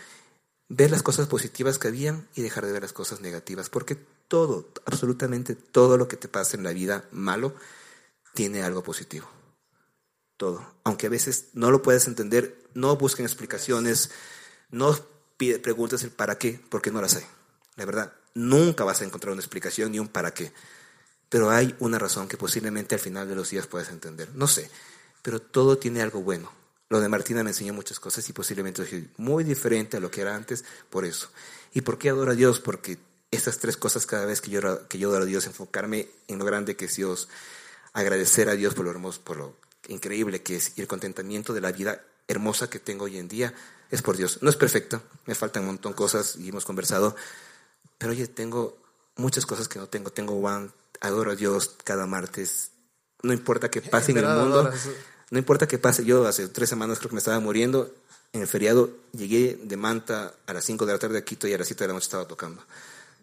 Ver 0.67 0.91
las 0.91 1.03
cosas 1.03 1.27
positivas 1.27 1.77
que 1.77 1.87
habían 1.87 2.27
y 2.35 2.41
dejar 2.41 2.65
de 2.65 2.71
ver 2.71 2.81
las 2.81 2.93
cosas 2.93 3.21
negativas, 3.21 3.69
porque 3.69 3.95
todo, 4.27 4.71
absolutamente 4.85 5.55
todo 5.55 5.97
lo 5.97 6.07
que 6.07 6.17
te 6.17 6.27
pasa 6.27 6.57
en 6.57 6.63
la 6.63 6.73
vida 6.73 7.05
malo, 7.11 7.55
tiene 8.33 8.63
algo 8.63 8.83
positivo. 8.83 9.29
Todo. 10.37 10.75
Aunque 10.83 11.07
a 11.07 11.09
veces 11.09 11.49
no 11.53 11.71
lo 11.71 11.81
puedes 11.81 12.07
entender, 12.07 12.59
no 12.73 12.95
busquen 12.97 13.25
explicaciones, 13.25 14.11
no 14.69 14.95
preguntes 15.37 16.03
el 16.03 16.11
para 16.11 16.37
qué, 16.37 16.59
porque 16.69 16.91
no 16.91 17.01
las 17.01 17.15
hay. 17.15 17.25
La 17.75 17.85
verdad, 17.85 18.13
nunca 18.33 18.83
vas 18.83 19.01
a 19.01 19.05
encontrar 19.05 19.31
una 19.31 19.41
explicación 19.41 19.91
ni 19.91 19.99
un 19.99 20.07
para 20.07 20.33
qué. 20.33 20.51
Pero 21.29 21.49
hay 21.49 21.75
una 21.79 21.99
razón 21.99 22.27
que 22.27 22.37
posiblemente 22.37 22.95
al 22.95 23.01
final 23.01 23.27
de 23.27 23.35
los 23.35 23.49
días 23.49 23.67
puedas 23.67 23.89
entender. 23.89 24.29
No 24.35 24.47
sé, 24.47 24.69
pero 25.21 25.41
todo 25.41 25.77
tiene 25.77 26.01
algo 26.01 26.21
bueno. 26.21 26.51
Lo 26.89 26.99
de 26.99 27.09
Martina 27.09 27.43
me 27.43 27.49
enseñó 27.49 27.73
muchas 27.73 27.99
cosas 27.99 28.27
y 28.29 28.33
posiblemente 28.33 28.85
soy 28.85 29.09
muy 29.17 29.43
diferente 29.43 29.97
a 29.97 29.99
lo 29.99 30.11
que 30.11 30.21
era 30.21 30.35
antes 30.35 30.63
por 30.89 31.05
eso. 31.05 31.29
¿Y 31.73 31.81
por 31.81 31.97
qué 31.97 32.09
adoro 32.09 32.31
a 32.31 32.35
Dios? 32.35 32.59
Porque 32.59 32.99
estas 33.31 33.57
tres 33.57 33.75
cosas 33.75 34.05
cada 34.05 34.25
vez 34.25 34.41
que 34.41 34.51
yo, 34.51 34.87
que 34.87 34.99
yo 34.99 35.09
adoro 35.09 35.23
a 35.23 35.27
Dios, 35.27 35.45
enfocarme 35.47 36.09
en 36.27 36.39
lo 36.39 36.45
grande 36.45 36.75
que 36.75 36.85
es 36.85 36.95
Dios, 36.95 37.27
agradecer 37.93 38.49
a 38.49 38.55
Dios 38.55 38.75
por 38.75 38.85
lo 38.85 38.91
hermoso, 38.91 39.21
por 39.21 39.37
lo 39.37 39.55
increíble 39.87 40.41
que 40.41 40.57
es 40.57 40.73
y 40.77 40.81
el 40.81 40.87
contentamiento 40.87 41.53
de 41.53 41.61
la 41.61 41.71
vida 41.71 42.01
hermosa 42.27 42.69
que 42.69 42.79
tengo 42.79 43.05
hoy 43.05 43.17
en 43.17 43.27
día 43.27 43.53
es 43.89 44.01
por 44.01 44.17
Dios. 44.17 44.39
No 44.41 44.49
es 44.49 44.55
perfecto, 44.55 45.01
me 45.25 45.35
faltan 45.35 45.63
un 45.63 45.67
montón 45.69 45.93
de 45.93 45.95
cosas 45.95 46.35
y 46.37 46.49
hemos 46.49 46.65
conversado, 46.65 47.15
pero 47.97 48.11
oye, 48.11 48.27
tengo 48.27 48.77
muchas 49.15 49.45
cosas 49.45 49.67
que 49.67 49.79
no 49.79 49.87
tengo. 49.87 50.11
Tengo 50.11 50.33
One, 50.35 50.69
adoro 51.01 51.31
a 51.31 51.35
Dios 51.35 51.75
cada 51.83 52.05
martes. 52.05 52.71
No 53.23 53.33
importa 53.33 53.69
qué 53.69 53.81
pase 53.81 54.11
en 54.11 54.19
el 54.19 54.25
mundo. 54.27 54.71
No 55.31 55.39
importa 55.39 55.67
qué 55.67 55.77
pase, 55.77 56.05
yo 56.05 56.27
hace 56.27 56.47
tres 56.47 56.69
semanas 56.69 56.99
creo 56.99 57.09
que 57.09 57.15
me 57.15 57.19
estaba 57.19 57.39
muriendo. 57.39 57.93
En 58.33 58.41
el 58.41 58.47
feriado 58.47 58.89
llegué 59.13 59.59
de 59.61 59.77
Manta 59.77 60.33
a 60.45 60.53
las 60.53 60.65
5 60.65 60.85
de 60.85 60.93
la 60.93 60.99
tarde 60.99 61.17
a 61.17 61.25
Quito 61.25 61.47
y 61.47 61.53
a 61.53 61.57
las 61.57 61.67
7 61.67 61.83
de 61.83 61.87
la 61.87 61.93
noche 61.93 62.05
estaba 62.05 62.27
tocando. 62.27 62.63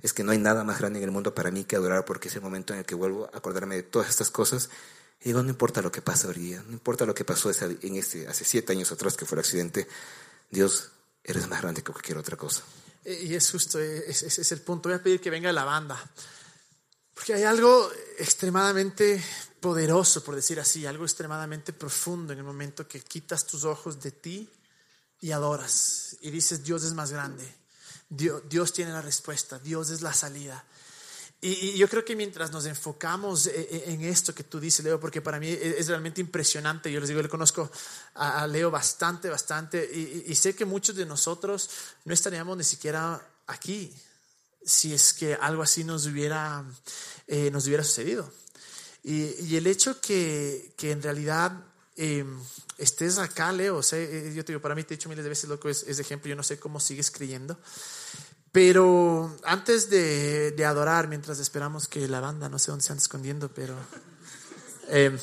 Es 0.02 0.12
que 0.12 0.24
no 0.24 0.32
hay 0.32 0.38
nada 0.38 0.64
más 0.64 0.78
grande 0.78 0.98
en 0.98 1.04
el 1.04 1.10
mundo 1.10 1.34
para 1.34 1.50
mí 1.50 1.64
que 1.64 1.76
adorar 1.76 2.04
porque 2.04 2.28
es 2.28 2.34
el 2.34 2.42
momento 2.42 2.72
en 2.72 2.80
el 2.80 2.84
que 2.84 2.94
vuelvo 2.94 3.30
a 3.32 3.36
acordarme 3.36 3.76
de 3.76 3.82
todas 3.82 4.08
estas 4.08 4.30
cosas. 4.30 4.70
Y 5.20 5.26
digo, 5.26 5.42
no 5.42 5.50
importa 5.50 5.80
lo 5.82 5.92
que 5.92 6.02
pase 6.02 6.26
hoy 6.26 6.34
día, 6.34 6.64
no 6.66 6.72
importa 6.72 7.06
lo 7.06 7.14
que 7.14 7.24
pasó 7.24 7.50
en 7.50 7.96
este, 7.96 8.26
hace 8.26 8.44
siete 8.44 8.72
años 8.72 8.90
atrás 8.90 9.16
que 9.16 9.24
fue 9.24 9.36
el 9.36 9.40
accidente, 9.40 9.86
Dios, 10.50 10.90
eres 11.22 11.46
más 11.48 11.62
grande 11.62 11.82
que 11.82 11.92
cualquier 11.92 12.18
otra 12.18 12.36
cosa. 12.36 12.62
Y 13.04 13.34
es 13.34 13.50
justo, 13.50 13.78
ese 13.78 14.26
es 14.26 14.52
el 14.52 14.60
punto. 14.60 14.88
Voy 14.88 14.98
a 14.98 15.02
pedir 15.02 15.20
que 15.20 15.30
venga 15.30 15.52
la 15.52 15.64
banda. 15.64 15.98
Porque 17.14 17.34
hay 17.34 17.42
algo 17.42 17.90
extremadamente 18.18 19.22
poderoso, 19.62 20.24
por 20.24 20.34
decir 20.34 20.58
así, 20.58 20.84
algo 20.84 21.04
extremadamente 21.04 21.72
profundo 21.72 22.32
en 22.32 22.40
el 22.40 22.44
momento 22.44 22.88
que 22.88 23.00
quitas 23.00 23.46
tus 23.46 23.64
ojos 23.64 24.02
de 24.02 24.10
ti 24.10 24.50
y 25.20 25.30
adoras 25.30 26.16
y 26.20 26.30
dices, 26.32 26.64
Dios 26.64 26.82
es 26.82 26.92
más 26.94 27.12
grande, 27.12 27.46
Dios, 28.10 28.72
tiene 28.72 28.92
la 28.92 29.00
respuesta, 29.00 29.60
Dios 29.60 29.90
es 29.90 30.02
la 30.02 30.12
salida. 30.12 30.62
Y, 31.40 31.76
yo 31.78 31.88
creo 31.88 32.04
que 32.04 32.16
mientras 32.16 32.50
nos 32.50 32.66
enfocamos 32.66 33.46
e, 33.46 33.60
e, 33.60 33.92
en 33.92 34.02
esto 34.02 34.34
que 34.34 34.42
tú 34.42 34.58
dices, 34.58 34.84
Leo, 34.84 34.98
porque 34.98 35.22
para 35.22 35.38
mí 35.38 35.48
e, 35.48 35.78
es 35.78 35.86
realmente 35.86 36.20
impresionante, 36.20 36.90
yo 36.90 36.98
les 36.98 37.08
digo, 37.08 37.22
le 37.22 37.28
conozco 37.28 37.70
a, 38.14 38.44
Leo 38.48 38.68
bastante, 38.68 39.30
bastante, 39.30 39.78
y, 40.26 40.34
sé 40.34 40.56
que 40.56 40.64
muchos 40.64 40.96
de 40.96 41.06
nosotros 41.06 41.70
no 42.04 42.12
estaríamos 42.12 42.56
ni 42.56 42.64
siquiera 42.64 43.24
aquí 43.46 43.94
si 44.64 44.92
es 44.92 45.12
que 45.12 45.34
algo 45.34 45.62
así 45.62 45.84
nos 45.84 46.06
hubiera, 46.06 46.64
eh, 47.28 47.50
nos 47.52 47.66
hubiera 47.66 47.84
sucedido. 47.84 48.41
Y, 49.04 49.56
el 49.56 49.66
hecho 49.66 50.00
que, 50.00 50.74
que 50.76 50.92
en 50.92 51.02
realidad 51.02 51.52
em, 51.96 52.38
estés 52.78 53.18
acá, 53.18 53.50
Leo, 53.50 53.76
o 53.78 53.82
sea, 53.82 53.98
eh, 53.98 54.32
yo 54.34 54.44
te 54.44 54.52
digo, 54.52 54.62
para 54.62 54.74
mí 54.74 54.84
te 54.84 54.94
he 54.94 54.96
dicho 54.96 55.08
miles 55.08 55.24
de 55.24 55.28
veces, 55.28 55.50
loco, 55.50 55.68
es, 55.68 55.84
es 55.88 55.98
ejemplo, 55.98 56.28
yo 56.28 56.36
no 56.36 56.42
sé 56.42 56.58
cómo 56.60 56.78
sigues 56.78 57.10
creyendo. 57.10 57.58
Pero 58.52 59.36
antes 59.44 59.90
de, 59.90 60.52
de, 60.52 60.64
adorar, 60.64 61.08
mientras 61.08 61.38
esperamos 61.38 61.88
que 61.88 62.06
la 62.06 62.20
banda, 62.20 62.48
no 62.48 62.58
sé 62.58 62.70
dónde 62.70 62.84
se 62.84 62.92
anda 62.92 63.02
escondiendo, 63.02 63.48
pero... 63.48 63.74
Em, 64.88 65.18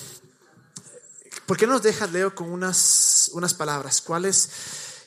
¿Por 1.45 1.57
qué 1.57 1.65
nos 1.65 1.81
dejas, 1.81 2.11
Leo, 2.11 2.35
con 2.35 2.51
unas, 2.51 3.31
unas 3.33 3.53
palabras? 3.53 4.01
¿Cuáles, 4.01 4.49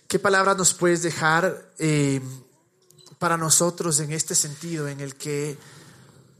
qué 0.08 0.18
palabras 0.18 0.56
nos 0.56 0.74
puedes 0.74 1.02
dejar 1.02 1.72
em, 1.78 2.22
para 3.18 3.36
nosotros 3.36 4.00
en 4.00 4.12
este 4.12 4.34
sentido, 4.34 4.88
en 4.88 5.00
el 5.00 5.14
que 5.14 5.56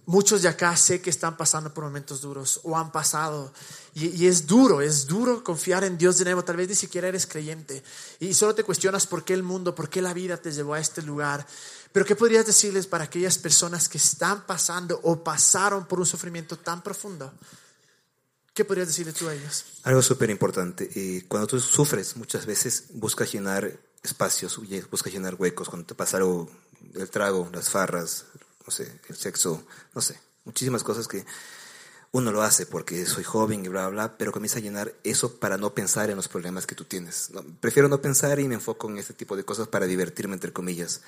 Muchos 0.04 0.42
de 0.42 0.48
acá 0.48 0.76
sé 0.76 1.00
que 1.00 1.10
están 1.10 1.36
pasando 1.36 1.72
por 1.72 1.84
momentos 1.84 2.20
duros 2.20 2.60
o 2.64 2.76
han 2.76 2.90
pasado. 2.90 3.52
Y, 3.94 4.26
es 4.26 4.46
duro, 4.46 4.80
es 4.80 5.06
duro 5.06 5.44
confiar 5.44 5.84
en 5.84 5.96
Dios 5.96 6.18
de 6.18 6.24
nuevo. 6.24 6.42
Tal 6.42 6.56
vez 6.56 6.68
ni 6.68 6.74
siquiera 6.74 7.06
eres 7.06 7.26
creyente 7.26 7.82
y 8.18 8.34
solo 8.34 8.54
te 8.54 8.64
cuestionas 8.64 9.06
por 9.06 9.24
qué 9.24 9.32
el 9.32 9.44
mundo, 9.44 9.74
por 9.74 9.88
qué 9.88 10.02
la 10.02 10.12
vida 10.12 10.36
te 10.36 10.50
llevó 10.50 10.74
a 10.74 10.80
este 10.80 11.02
lugar. 11.02 11.46
Pero 11.92 12.04
¿qué 12.04 12.16
podrías 12.16 12.46
decirles 12.46 12.86
para 12.86 13.04
aquellas 13.04 13.38
personas 13.38 13.88
que 13.88 13.98
están 13.98 14.44
pasando 14.44 14.98
o 15.04 15.22
pasaron 15.22 15.86
por 15.86 16.00
un 16.00 16.06
sufrimiento 16.06 16.58
tan 16.58 16.82
profundo? 16.82 17.32
¿Qué 18.54 18.64
podrías 18.64 18.88
decirle 18.88 19.12
tú 19.12 19.28
a 19.28 19.34
ellos? 19.34 19.64
Algo 19.84 20.02
súper 20.02 20.30
importante. 20.30 20.90
Eh, 20.94 21.24
cuando 21.28 21.46
tú 21.46 21.60
sufres, 21.60 22.16
muchas 22.16 22.44
veces 22.44 22.84
buscas 22.90 23.32
llenar 23.32 23.78
espacios, 24.02 24.60
buscas 24.90 25.12
llenar 25.12 25.36
huecos. 25.38 25.68
Cuando 25.68 25.86
te 25.86 25.94
pasa 25.94 26.18
el 26.18 27.10
trago, 27.10 27.48
las 27.52 27.70
farras, 27.70 28.26
no 28.64 28.72
sé, 28.72 29.00
el 29.08 29.16
sexo, 29.16 29.64
no 29.94 30.00
sé, 30.00 30.18
muchísimas 30.44 30.82
cosas 30.82 31.08
que 31.08 31.24
uno 32.12 32.30
lo 32.30 32.42
hace 32.42 32.66
porque 32.66 33.06
soy 33.06 33.24
joven 33.24 33.64
y 33.64 33.68
bla, 33.68 33.88
bla, 33.88 34.16
pero 34.18 34.32
comienza 34.32 34.58
a 34.58 34.62
llenar 34.62 34.94
eso 35.02 35.36
para 35.36 35.56
no 35.56 35.74
pensar 35.74 36.10
en 36.10 36.16
los 36.16 36.28
problemas 36.28 36.66
que 36.66 36.74
tú 36.74 36.84
tienes. 36.84 37.30
prefiero 37.60 37.88
no 37.88 38.02
pensar 38.02 38.38
y 38.38 38.48
me 38.48 38.54
enfoco 38.54 38.88
en 38.90 38.98
este 38.98 39.14
tipo 39.14 39.34
de 39.34 39.44
cosas 39.44 39.68
para 39.68 39.86
divertirme, 39.86 40.34
entre 40.34 40.52
comillas. 40.52 41.00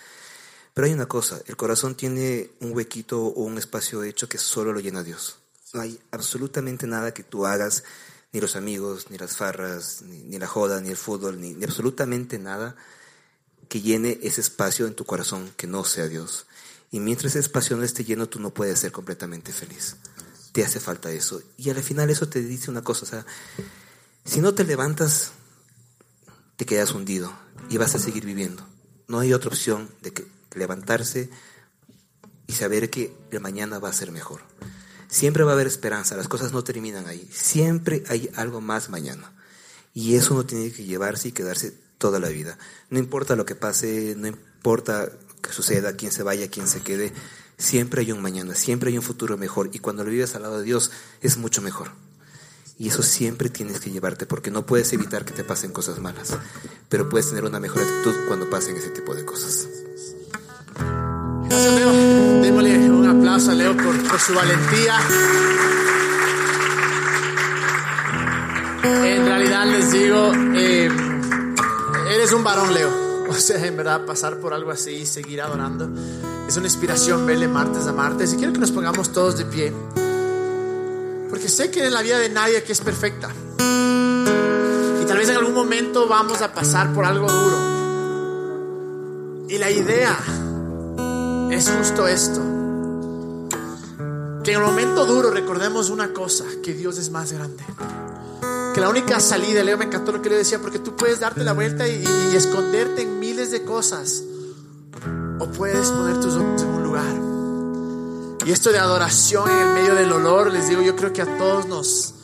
Pero 0.73 0.87
hay 0.87 0.93
una 0.95 1.07
cosa, 1.07 1.40
el 1.47 1.57
corazón 1.57 1.95
tiene 1.95 2.51
un 2.61 2.75
huequito 2.75 3.23
o 3.23 3.43
un 3.45 3.59
espacio 3.59 4.03
hecho 4.03 4.29
que 4.29 4.38
solo 4.38 4.73
lo 4.73 4.81
llena 4.81 5.05
Dios. 5.05 5.37
No 5.73 5.83
hay 5.83 6.01
absolutamente 6.11 6.87
nada 6.87 7.12
que 7.12 7.23
tú 7.23 7.47
hagas, 7.47 7.85
ni 8.33 8.40
los 8.40 8.57
amigos, 8.57 9.11
ni 9.11 9.19
las 9.19 9.37
farras, 9.37 10.03
ni, 10.03 10.38
la 10.38 10.47
joda, 10.47 10.81
ni 10.81 10.88
el 10.88 10.97
fútbol, 10.97 11.40
ni 11.40 11.62
absolutamente 11.62 12.38
nada 12.38 12.75
que 13.69 13.81
llene 13.81 14.19
ese 14.23 14.40
espacio 14.40 14.87
en 14.87 14.95
tu 14.95 15.05
corazón 15.05 15.53
que 15.57 15.67
no 15.67 15.85
sea 15.85 16.09
Dios. 16.09 16.47
Y 16.94 17.00
mientras 17.00 17.33
ese 17.33 17.40
espacio 17.40 17.76
no 17.76 17.83
esté 17.83 18.04
lleno, 18.04 18.28
tú 18.28 18.38
no 18.38 18.54
puedes 18.54 18.78
ser 18.78 18.92
completamente 18.92 19.52
feliz. 19.52 19.96
Te 20.52 20.64
hace 20.64 20.78
falta 20.78 21.11
eso. 21.11 21.42
Y 21.57 21.68
al 21.70 21.83
final 21.83 22.09
eso 22.09 22.28
te 22.28 22.40
dice 22.40 22.70
una 22.70 22.85
cosa, 22.85 23.04
o 23.04 23.09
sea, 23.09 23.26
si 24.24 24.40
no 24.40 24.54
te 24.54 24.62
levantas, 24.62 25.33
te 26.54 26.64
quedas 26.64 26.92
hundido 26.92 27.37
y 27.68 27.78
vas 27.78 27.96
a 27.96 27.98
seguir 27.98 28.24
viviendo. 28.24 28.64
No 29.09 29.18
hay 29.18 29.33
otra 29.33 29.48
opción 29.48 29.90
de 30.02 30.12
que 30.12 30.24
levantarse 30.54 31.30
y 32.46 32.52
saber 32.52 32.90
que 32.90 33.12
el 33.33 33.40
mañana 33.40 33.80
va 33.80 33.88
a 33.88 33.92
ser 33.92 34.12
mejor. 34.12 34.42
Siempre 35.09 35.42
va 35.42 35.50
a 35.50 35.54
haber 35.54 35.66
esperanza, 35.66 36.16
las 36.16 36.28
cosas 36.28 36.52
no 36.52 36.62
terminan 36.62 37.09
ahí. 37.09 37.28
Siempre 37.33 38.04
hay 38.07 38.30
algo 38.37 38.61
más 38.61 38.88
mañana. 38.88 39.33
Y 39.94 40.14
eso 40.14 40.35
no 40.35 40.46
tiene 40.46 40.70
que 40.70 40.85
llevarse 40.85 41.26
y 41.26 41.33
quedarse 41.33 41.74
toda 41.98 42.20
la 42.20 42.28
vida. 42.28 42.57
No 42.88 43.00
importa 43.00 43.35
lo 43.35 43.44
que 43.44 43.57
pase, 43.57 44.14
no 44.16 44.28
importa 44.28 45.11
que 45.44 45.52
suceda, 45.52 45.94
quién 45.94 46.11
se 46.11 46.22
vaya, 46.22 46.48
quién 46.48 46.66
se 46.66 46.80
quede, 46.80 47.12
siempre 47.59 48.02
hay 48.02 48.12
un 48.12 48.22
mañana, 48.22 48.54
siempre 48.54 48.90
hay 48.90 48.98
un 48.98 49.04
futuro 49.04 49.37
mejor 49.37 49.70
y 49.72 49.78
cuando 49.78 50.04
lo 50.04 50.11
vives 50.11 50.35
al 50.35 50.42
lado 50.42 50.59
de 50.59 50.64
Dios 50.64 50.90
es 51.20 51.37
mucho 51.37 51.62
mejor. 51.62 51.90
Y 52.76 52.88
eso 52.88 53.02
siempre 53.02 53.50
tienes 53.50 53.78
que 53.78 53.90
llevarte 53.90 54.26
porque 54.26 54.50
no 54.50 54.66
puedes 54.66 54.92
evitar 54.92 55.24
que 55.24 55.33
te 55.33 55.44
pasen 55.44 55.70
cosas 55.70 56.00
malas, 56.00 56.37
pero 56.88 57.09
puedes 57.09 57.28
tener 57.28 57.44
una 57.44 57.61
mejor 57.61 57.83
actitud 57.83 58.14
cuando 58.26 58.50
pasen 58.50 58.76
ese 58.76 58.90
tipo 58.90 59.14
de 59.14 59.24
cosas. 59.24 59.68
Gracias, 61.48 61.74
Leo. 61.74 61.92
Démosle 62.42 62.90
un 62.90 63.07
aplauso 63.07 63.50
a 63.52 63.54
Leo 63.54 63.76
por, 63.76 64.18
su 64.18 64.35
valentía. 64.35 64.98
En 68.83 69.24
realidad 69.24 69.66
les 69.66 69.92
digo, 69.92 70.33
eh, 70.57 70.90
eres 72.11 72.33
un 72.33 72.42
varón, 72.42 72.74
Leo. 72.74 73.04
O 73.35 73.37
sea, 73.40 73.66
en 73.66 73.77
verdad, 73.77 74.07
pasar 74.07 74.38
por 74.38 74.55
algo 74.55 74.70
así 74.70 74.92
y 74.92 75.07
seguir 75.07 75.42
adorando 75.42 75.88
es 76.47 76.57
una 76.57 76.66
inspiración 76.66 77.27
verle 77.27 77.49
martes 77.49 77.87
a 77.87 77.92
martes. 77.92 78.33
Y 78.33 78.37
quiero 78.37 78.53
que 78.53 78.61
nos 78.61 78.70
pongamos 78.70 79.11
todos 79.12 79.37
de 79.37 79.44
pie. 79.44 79.73
Porque 81.29 81.49
sé 81.49 81.68
que 81.70 81.85
en 81.85 81.92
la 81.92 82.03
vida 82.03 82.18
de 82.18 82.29
nadie 82.29 82.59
aquí 82.59 82.70
es 82.70 82.81
perfecta. 82.81 83.29
Y 83.59 85.05
tal 85.07 85.18
vez 85.18 85.29
en 85.29 85.37
algún 85.37 85.55
momento 85.55 86.07
vamos 86.07 86.42
a 86.42 86.55
pasar 86.55 86.94
por 86.94 87.05
algo 87.05 87.27
duro. 87.29 87.57
Y 89.49 89.59
la 89.59 89.70
idea 89.70 90.16
es 91.51 91.68
justo 91.70 92.07
esto. 92.07 92.40
Que 94.44 94.53
en 94.53 94.61
el 94.61 94.64
momento 94.64 95.07
duro 95.07 95.31
recordemos 95.31 95.90
una 95.90 96.12
cosa, 96.12 96.44
que 96.62 96.73
Dios 96.73 96.99
es 96.99 97.11
más 97.11 97.33
grande 97.33 97.64
que 98.74 98.80
la 98.80 98.88
única 98.88 99.20
salida, 99.20 99.62
Leo 99.62 99.78
me 99.78 99.84
encantó 99.84 100.10
lo 100.10 100.20
que 100.20 100.28
le 100.28 100.37
decía, 100.37 100.58
porque 100.58 100.80
tú 100.80 100.96
puedes 100.96 101.20
darte 101.20 101.44
la 101.44 101.52
vuelta 101.52 101.87
y, 101.87 102.04
esconderte 102.34 103.02
en 103.02 103.20
miles 103.20 103.52
de 103.52 103.62
cosas, 103.62 104.24
o 105.38 105.46
puedes 105.46 105.88
poner 105.90 106.20
tus 106.20 106.34
ojos 106.34 106.62
en 106.62 106.68
un 106.68 106.82
lugar. 106.82 108.44
Y 108.44 108.50
esto 108.50 108.72
de 108.72 108.78
adoración 108.78 109.48
en 109.48 109.58
el 109.58 109.74
medio 109.74 109.94
del 109.94 110.12
olor, 110.12 110.50
les 110.50 110.68
digo, 110.68 110.82
yo 110.82 110.96
creo 110.96 111.12
que 111.12 111.22
a 111.22 111.38
todos 111.38 111.66
nos 111.68 112.14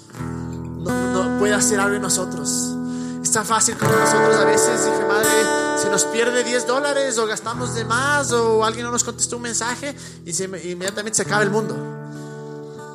no, 0.81 1.39
puede 1.39 1.55
hacer 1.55 1.79
algo 1.79 1.95
en 1.95 2.03
nosotros. 2.03 2.75
Es 3.23 3.31
tan 3.31 3.47
fácil 3.47 3.77
como 3.77 3.93
nosotros 3.93 4.35
a 4.35 4.45
veces, 4.45 4.85
dije, 4.85 5.05
madre, 5.07 5.79
se 5.81 5.89
nos 5.89 6.05
pierde 6.07 6.43
10 6.43 6.67
dólares 6.67 7.17
o 7.19 7.27
gastamos 7.27 7.75
de 7.75 7.85
más 7.85 8.33
o 8.33 8.65
alguien 8.65 8.87
no 8.87 8.91
nos 8.91 9.05
contestó 9.05 9.37
un 9.37 9.43
mensaje 9.43 9.95
y 10.27 10.33
se, 10.33 10.45
inmediatamente 10.45 11.17
se 11.17 11.23
acaba 11.23 11.43
el 11.43 11.51
mundo. 11.51 11.77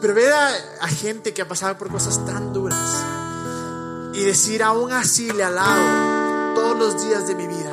Pero 0.01 0.13
ver 0.13 0.33
a, 0.33 0.49
a 0.81 0.87
gente 0.87 1.33
que 1.33 1.41
ha 1.41 1.47
pasado 1.47 1.77
por 1.77 1.89
cosas 1.89 2.23
tan 2.25 2.51
duras 2.51 3.14
y 4.15 4.23
decir, 4.23 4.63
aún 4.63 4.93
así 4.93 5.29
le 5.31 5.43
alabo 5.43 6.55
todos 6.55 6.77
los 6.77 7.03
días 7.03 7.27
de 7.27 7.35
mi 7.35 7.47
vida. 7.47 7.71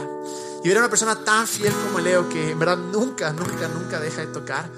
Y 0.65 0.69
ver 0.69 0.77
a 0.77 0.81
una 0.81 0.89
persona 0.89 1.17
tan 1.17 1.47
fiel 1.47 1.73
como 1.73 2.01
Leo 2.01 2.29
que 2.29 2.51
en 2.51 2.59
verdad 2.59 2.77
nunca, 2.77 3.33
nunca, 3.33 3.69
nunca 3.69 4.01
deja 4.01 4.21
de 4.21 4.27
tocar. 4.29 4.69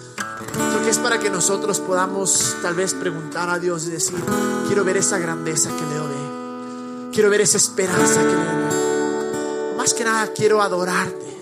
Creo 0.53 0.83
que 0.83 0.91
es 0.91 0.99
para 0.99 1.19
que 1.19 1.31
nosotros 1.31 1.81
podamos 1.81 2.57
tal 2.63 2.75
vez 2.75 2.95
preguntar 2.95 3.51
a 3.51 3.59
Dios 3.59 3.87
y 3.87 3.91
decir, 3.91 4.19
quiero 4.67 4.85
ver 4.85 4.99
esa 4.99 5.19
grandeza 5.19 5.71
que 5.71 5.85
Leo 5.87 6.09
ve. 6.09 7.11
Quiero 7.13 7.31
ver 7.31 7.43
esa 7.43 7.57
esperanza 7.57 8.21
que 8.21 8.27
Leo 8.27 8.37
ve. 8.37 9.77
Más 9.77 9.95
que 9.95 10.05
nada 10.05 10.33
quiero 10.35 10.63
adorarte. 10.63 11.37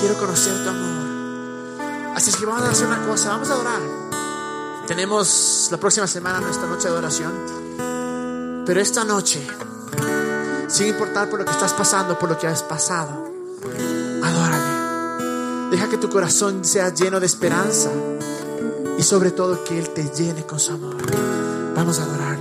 Quiero 0.00 0.16
conocer 0.18 0.54
tu 0.62 0.68
amor. 0.68 2.16
Así 2.16 2.30
es 2.30 2.36
que 2.36 2.46
vamos 2.46 2.62
a 2.62 2.70
hacer 2.70 2.86
una 2.86 3.06
cosa, 3.06 3.30
vamos 3.30 3.48
a 3.50 3.52
adorar. 3.52 3.80
Tenemos 4.86 5.68
la 5.70 5.78
próxima 5.78 6.06
semana 6.06 6.40
nuestra 6.40 6.68
noche 6.68 6.84
de 6.84 6.88
adoración. 6.88 7.67
Pero 8.68 8.82
esta 8.82 9.02
noche, 9.02 9.40
sin 10.68 10.88
importar 10.88 11.30
por 11.30 11.38
lo 11.38 11.46
que 11.46 11.52
estás 11.52 11.72
pasando, 11.72 12.18
por 12.18 12.28
lo 12.28 12.36
que 12.38 12.46
has 12.46 12.62
pasado, 12.62 13.32
adórale. 14.22 15.70
Deja 15.70 15.88
que 15.88 15.96
tu 15.96 16.10
corazón 16.10 16.62
sea 16.66 16.92
lleno 16.92 17.18
de 17.18 17.24
esperanza 17.24 17.88
y 18.98 19.02
sobre 19.02 19.30
todo 19.30 19.64
que 19.64 19.78
Él 19.78 19.88
te 19.88 20.10
llene 20.10 20.44
con 20.44 20.60
su 20.60 20.72
amor. 20.72 20.96
Vamos 21.74 21.98
a 21.98 22.02
adorarle. 22.02 22.37